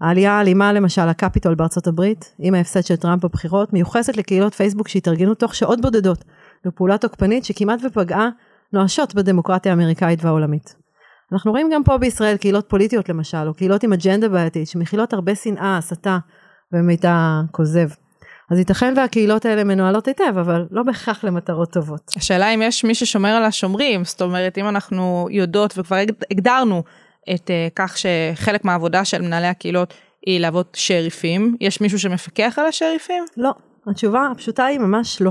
העלייה 0.00 0.32
האלימה 0.32 0.72
למשל 0.72 1.08
הקפיטול 1.08 1.54
בארצות 1.54 1.86
הברית, 1.86 2.34
עם 2.38 2.54
ההפסד 2.54 2.84
של 2.84 2.96
טראמפ 2.96 3.24
בבחירות, 3.24 3.72
מיוחסת 3.72 4.16
לקהילות 4.16 4.54
פייסבוק 4.54 4.88
שהתארגנו 4.88 5.34
תוך 5.34 5.54
שעות 5.54 5.80
בודדות, 5.80 6.24
בפעולה 6.66 6.98
תוקפנית 6.98 7.44
שכמעט 7.44 7.80
ופגעה 7.84 8.28
נואשות 8.72 9.14
בדמוקרטיה 9.14 9.72
האמריקאית 9.72 10.24
והעולמית. 10.24 10.76
אנחנו 11.32 11.50
רואים 11.50 11.70
גם 11.72 11.84
פה 11.84 11.98
בישראל 11.98 12.36
קהילות 12.36 12.68
פוליטיות 12.68 13.08
למשל, 13.08 13.48
או 13.48 13.54
קהילות 13.54 13.82
עם 13.82 13.92
אג'נדה 13.92 14.28
בעייתית, 14.28 14.68
שמכילות 14.68 15.12
הרבה 15.12 15.34
שנאה, 15.34 15.76
הסתה, 15.76 16.18
ומידע 16.72 17.40
כוזב. 17.50 17.88
אז 18.50 18.58
ייתכן 18.58 18.94
והקהילות 18.96 19.44
האלה 19.44 19.64
מנוהלות 19.64 20.08
היטב, 20.08 20.38
אבל 20.40 20.66
לא 20.70 20.82
בהכרח 20.82 21.24
למטרות 21.24 21.72
טובות. 21.72 22.12
השאלה 22.16 22.54
אם 22.54 22.62
יש 22.62 22.84
מי 22.84 22.94
ששומר 22.94 23.28
על 23.28 23.44
השומרים, 23.44 24.04
זאת 24.04 24.22
אומרת 24.22 24.58
אם 24.58 24.68
אנחנו 24.68 25.28
יודעות 25.30 25.78
וכבר 25.78 25.96
הגדרנו 26.30 26.82
את 27.34 27.50
uh, 27.50 27.72
כך 27.76 27.98
שחלק 27.98 28.64
מהעבודה 28.64 29.04
של 29.04 29.22
מנהלי 29.22 29.46
הקהילות 29.46 29.94
היא 30.26 30.40
לעבוד 30.40 30.66
שריפים, 30.72 31.56
יש 31.60 31.80
מישהו 31.80 31.98
שמפקח 31.98 32.54
על 32.58 32.66
השריפים? 32.66 33.24
לא, 33.36 33.50
התשובה 33.86 34.28
הפשוטה 34.32 34.64
היא 34.64 34.78
ממש 34.78 35.22
לא. 35.22 35.30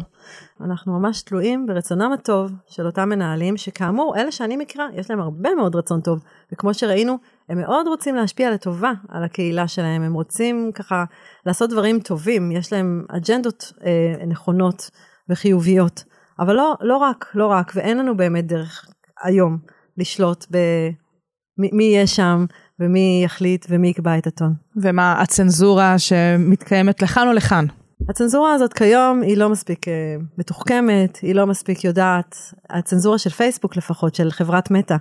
אנחנו 0.61 0.99
ממש 0.99 1.21
תלויים 1.21 1.65
ברצונם 1.65 2.11
הטוב 2.13 2.51
של 2.67 2.85
אותם 2.85 3.09
מנהלים, 3.09 3.57
שכאמור, 3.57 4.17
אלה 4.17 4.31
שאני 4.31 4.57
מכירה, 4.57 4.87
יש 4.93 5.09
להם 5.09 5.19
הרבה 5.19 5.55
מאוד 5.55 5.75
רצון 5.75 6.01
טוב, 6.01 6.19
וכמו 6.53 6.73
שראינו, 6.73 7.17
הם 7.49 7.57
מאוד 7.57 7.87
רוצים 7.87 8.15
להשפיע 8.15 8.51
לטובה 8.51 8.91
על 9.09 9.23
הקהילה 9.23 9.67
שלהם, 9.67 10.01
הם 10.01 10.13
רוצים 10.13 10.71
ככה 10.73 11.03
לעשות 11.45 11.69
דברים 11.69 11.99
טובים, 11.99 12.51
יש 12.51 12.73
להם 12.73 13.05
אג'נדות 13.09 13.73
אה, 13.85 14.25
נכונות 14.25 14.89
וחיוביות, 15.29 16.03
אבל 16.39 16.55
לא, 16.55 16.75
לא 16.81 16.97
רק, 16.97 17.31
לא 17.35 17.47
רק, 17.47 17.71
ואין 17.75 17.97
לנו 17.97 18.17
באמת 18.17 18.47
דרך 18.47 18.85
היום 19.23 19.57
לשלוט 19.97 20.45
במי 20.49 21.83
יהיה 21.83 22.07
שם 22.07 22.45
ומי 22.79 23.21
יחליט 23.25 23.65
ומי 23.69 23.87
יקבע 23.87 24.17
את 24.17 24.27
הטון. 24.27 24.53
ומה 24.81 25.21
הצנזורה 25.21 25.99
שמתקיימת 25.99 27.01
לכאן 27.01 27.27
או 27.27 27.33
לכאן? 27.33 27.65
הצנזורה 28.09 28.53
הזאת 28.53 28.73
כיום 28.73 29.21
היא 29.21 29.37
לא 29.37 29.49
מספיק 29.49 29.87
uh, 29.87 29.91
מתוחכמת, 30.37 31.17
היא 31.21 31.35
לא 31.35 31.47
מספיק 31.47 31.83
יודעת, 31.83 32.35
הצנזורה 32.69 33.17
של 33.17 33.29
פייסבוק 33.29 33.75
לפחות, 33.75 34.15
של 34.15 34.31
חברת 34.31 34.71
מטא, 34.71 34.95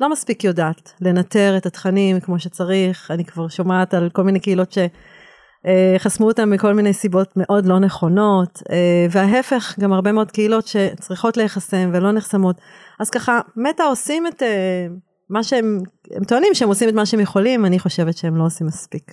לא 0.00 0.10
מספיק 0.10 0.44
יודעת 0.44 0.92
לנטר 1.00 1.56
את 1.56 1.66
התכנים 1.66 2.20
כמו 2.20 2.38
שצריך, 2.38 3.10
אני 3.10 3.24
כבר 3.24 3.48
שומעת 3.48 3.94
על 3.94 4.10
כל 4.12 4.22
מיני 4.22 4.40
קהילות 4.40 4.72
שחסמו 4.72 6.26
אה, 6.26 6.30
אותם 6.30 6.50
מכל 6.50 6.72
מיני 6.72 6.92
סיבות 6.92 7.32
מאוד 7.36 7.66
לא 7.66 7.78
נכונות, 7.78 8.62
אה, 8.70 9.06
וההפך, 9.10 9.74
גם 9.80 9.92
הרבה 9.92 10.12
מאוד 10.12 10.30
קהילות 10.30 10.66
שצריכות 10.66 11.36
להיחסם 11.36 11.90
ולא 11.92 12.12
נחסמות. 12.12 12.56
אז 13.00 13.10
ככה, 13.10 13.40
מטא 13.56 13.82
עושים 13.82 14.26
את 14.26 14.42
מה 15.30 15.42
שהם, 15.42 15.78
הם 16.10 16.24
טוענים 16.24 16.54
שהם 16.54 16.68
עושים 16.68 16.88
את 16.88 16.94
מה 16.94 17.06
שהם 17.06 17.20
יכולים, 17.20 17.66
אני 17.66 17.78
חושבת 17.78 18.16
שהם 18.16 18.36
לא 18.36 18.44
עושים 18.44 18.66
מספיק. 18.66 19.12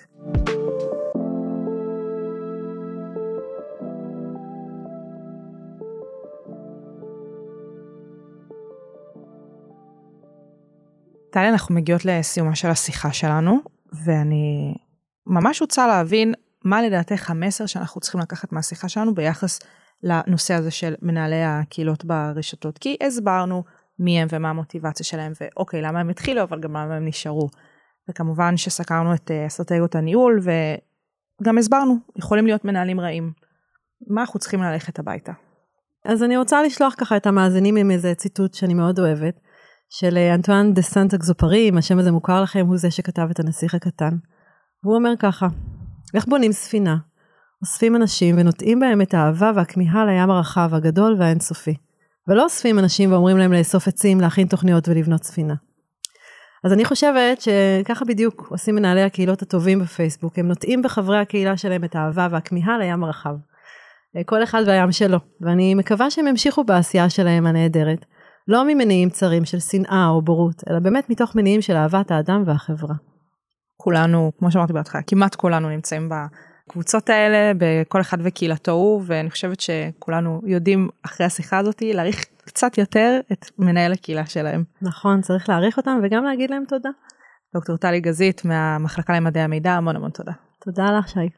טלי, 11.31 11.49
אנחנו 11.49 11.75
מגיעות 11.75 12.05
לסיומה 12.05 12.55
של 12.55 12.67
השיחה 12.67 13.13
שלנו, 13.13 13.59
ואני 14.05 14.75
ממש 15.27 15.61
רוצה 15.61 15.87
להבין 15.87 16.33
מה 16.65 16.81
לדעתך 16.81 17.29
המסר 17.29 17.65
שאנחנו 17.65 18.01
צריכים 18.01 18.21
לקחת 18.21 18.51
מהשיחה 18.51 18.89
שלנו 18.89 19.15
ביחס 19.15 19.59
לנושא 20.03 20.53
הזה 20.53 20.71
של 20.71 20.93
מנהלי 21.01 21.43
הקהילות 21.43 22.05
ברשתות, 22.05 22.77
כי 22.77 22.97
הסברנו 23.03 23.63
מי 23.99 24.21
הם 24.21 24.27
ומה 24.31 24.49
המוטיבציה 24.49 25.05
שלהם, 25.05 25.31
ואוקיי, 25.41 25.81
למה 25.81 25.99
הם 25.99 26.09
התחילו, 26.09 26.43
אבל 26.43 26.59
גם 26.59 26.71
למה 26.71 26.95
הם 26.95 27.07
נשארו. 27.07 27.49
וכמובן 28.09 28.57
שסקרנו 28.57 29.13
את 29.13 29.31
אה, 29.31 29.47
אסטרטגיות 29.47 29.95
הניהול, 29.95 30.39
וגם 31.41 31.57
הסברנו, 31.57 31.97
יכולים 32.15 32.45
להיות 32.45 32.65
מנהלים 32.65 32.99
רעים. 32.99 33.31
מה 34.07 34.21
אנחנו 34.21 34.39
צריכים 34.39 34.63
ללכת 34.63 34.99
הביתה? 34.99 35.31
אז 36.05 36.23
אני 36.23 36.37
רוצה 36.37 36.63
לשלוח 36.63 36.95
ככה 36.97 37.17
את 37.17 37.27
המאזינים 37.27 37.75
עם 37.75 37.91
איזה 37.91 38.15
ציטוט 38.15 38.53
שאני 38.53 38.73
מאוד 38.73 38.99
אוהבת. 38.99 39.39
של 39.93 40.17
אה, 40.17 40.33
אנטואן 40.33 40.73
דה 40.73 40.81
סנט 40.81 41.13
אקזופרי, 41.13 41.69
אם 41.69 41.77
השם 41.77 41.99
הזה 41.99 42.11
מוכר 42.11 42.41
לכם, 42.41 42.65
הוא 42.67 42.77
זה 42.77 42.91
שכתב 42.91 43.27
את 43.31 43.39
הנסיך 43.39 43.75
הקטן. 43.75 44.15
והוא 44.83 44.95
אומר 44.95 45.13
ככה, 45.19 45.47
איך 46.13 46.25
בונים 46.27 46.51
ספינה? 46.51 46.97
אוספים 47.61 47.95
אנשים 47.95 48.35
ונוטעים 48.37 48.79
בהם 48.79 49.01
את 49.01 49.13
האהבה 49.13 49.51
והכמיהה 49.55 50.05
לים 50.05 50.29
הרחב, 50.29 50.73
הגדול 50.73 51.15
והאינסופי. 51.19 51.75
ולא 52.27 52.43
אוספים 52.43 52.79
אנשים 52.79 53.11
ואומרים 53.11 53.37
להם 53.37 53.53
לאסוף 53.53 53.87
עצים, 53.87 54.21
להכין 54.21 54.47
תוכניות 54.47 54.87
ולבנות 54.87 55.23
ספינה. 55.23 55.55
אז 56.63 56.73
אני 56.73 56.85
חושבת 56.85 57.41
שככה 57.41 58.05
בדיוק 58.05 58.47
עושים 58.49 58.75
מנהלי 58.75 59.01
הקהילות 59.01 59.41
הטובים 59.41 59.79
בפייסבוק, 59.79 60.39
הם 60.39 60.47
נוטעים 60.47 60.81
בחברי 60.81 61.17
הקהילה 61.17 61.57
שלהם 61.57 61.83
את 61.83 61.95
האהבה 61.95 62.27
והכמיהה 62.31 62.77
לים 62.77 63.03
הרחב. 63.03 63.35
אה, 64.17 64.23
כל 64.23 64.43
אחד 64.43 64.63
והים 64.67 64.91
שלו, 64.91 65.17
ואני 65.41 65.75
מקווה 65.75 66.11
שהם 66.11 66.27
ימשיכו 66.27 66.63
בעשייה 66.63 67.09
שלהם 67.09 67.47
הנהדרת. 67.47 68.05
לא 68.47 68.65
ממניעים 68.67 69.09
צרים 69.09 69.45
של 69.45 69.59
שנאה 69.59 70.07
או 70.07 70.21
בורות, 70.21 70.63
אלא 70.69 70.79
באמת 70.79 71.09
מתוך 71.09 71.35
מניעים 71.35 71.61
של 71.61 71.75
אהבת 71.75 72.11
האדם 72.11 72.43
והחברה. 72.45 72.95
כולנו, 73.77 74.31
כמו 74.39 74.51
שאמרתי 74.51 74.73
בהתחלה, 74.73 75.01
כמעט 75.01 75.35
כולנו 75.35 75.69
נמצאים 75.69 76.09
הקבוצות 76.67 77.09
האלה 77.09 77.51
בכל 77.57 78.01
אחד 78.01 78.17
וקהילתו 78.23 78.71
הוא 78.71 79.03
ואני 79.05 79.29
חושבת 79.29 79.59
שכולנו 79.59 80.41
יודעים 80.45 80.89
אחרי 81.05 81.25
השיחה 81.25 81.57
הזאתי 81.57 81.93
להעריך 81.93 82.25
קצת 82.45 82.77
יותר 82.77 83.19
את 83.31 83.45
מנהל 83.57 83.93
הקהילה 83.93 84.25
שלהם. 84.25 84.63
נכון, 84.81 85.21
צריך 85.21 85.49
להעריך 85.49 85.77
אותם 85.77 85.99
וגם 86.03 86.23
להגיד 86.23 86.49
להם 86.49 86.63
תודה. 86.67 86.89
דוקטור 87.53 87.77
טלי 87.77 87.99
גזית 87.99 88.45
מהמחלקה 88.45 89.13
למדעי 89.13 89.43
המידע, 89.43 89.71
המון 89.71 89.95
המון 89.95 90.11
תודה. 90.11 90.31
תודה 90.65 90.85
לך 90.99 91.07
שי. 91.09 91.29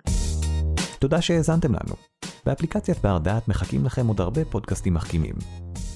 תודה 0.99 1.21
שהאזנתם 1.21 1.69
לנו. 1.69 2.12
באפליקציית 2.45 3.01
בר 3.01 3.17
דעת 3.17 3.47
מחכים 3.47 3.85
לכם 3.85 4.07
עוד 4.07 4.21
הרבה 4.21 4.45
פודקאסטים 4.45 4.93
מחכימים. 4.93 5.35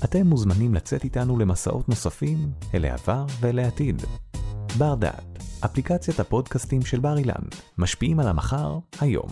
אתם 0.04 0.28
מוזמנים 0.28 0.74
לצאת 0.74 1.04
איתנו 1.04 1.40
למסעות 1.40 1.90
נוספים 1.90 2.52
אל 2.74 2.86
העבר 2.86 3.26
ואל 3.40 3.60
העתיד. 3.60 4.02
בר 4.78 4.96
דעת, 4.96 5.44
אפליקציית 5.66 6.20
הפודקאסטים 6.20 6.82
של 6.82 7.00
בר 7.00 7.18
אילן, 7.18 7.44
משפיעים 7.78 8.20
על 8.20 8.28
המחר, 8.28 8.78
היום. 9.00 9.30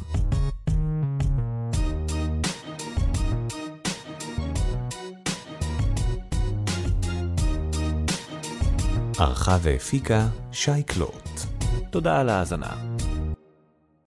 ערכה 9.19 9.57
והפיקה 9.61 10.27
שי 10.51 10.83
קלוט. 10.83 11.29
תודה 11.89 12.19
על 12.19 12.29
ההאזנה. 12.29 12.94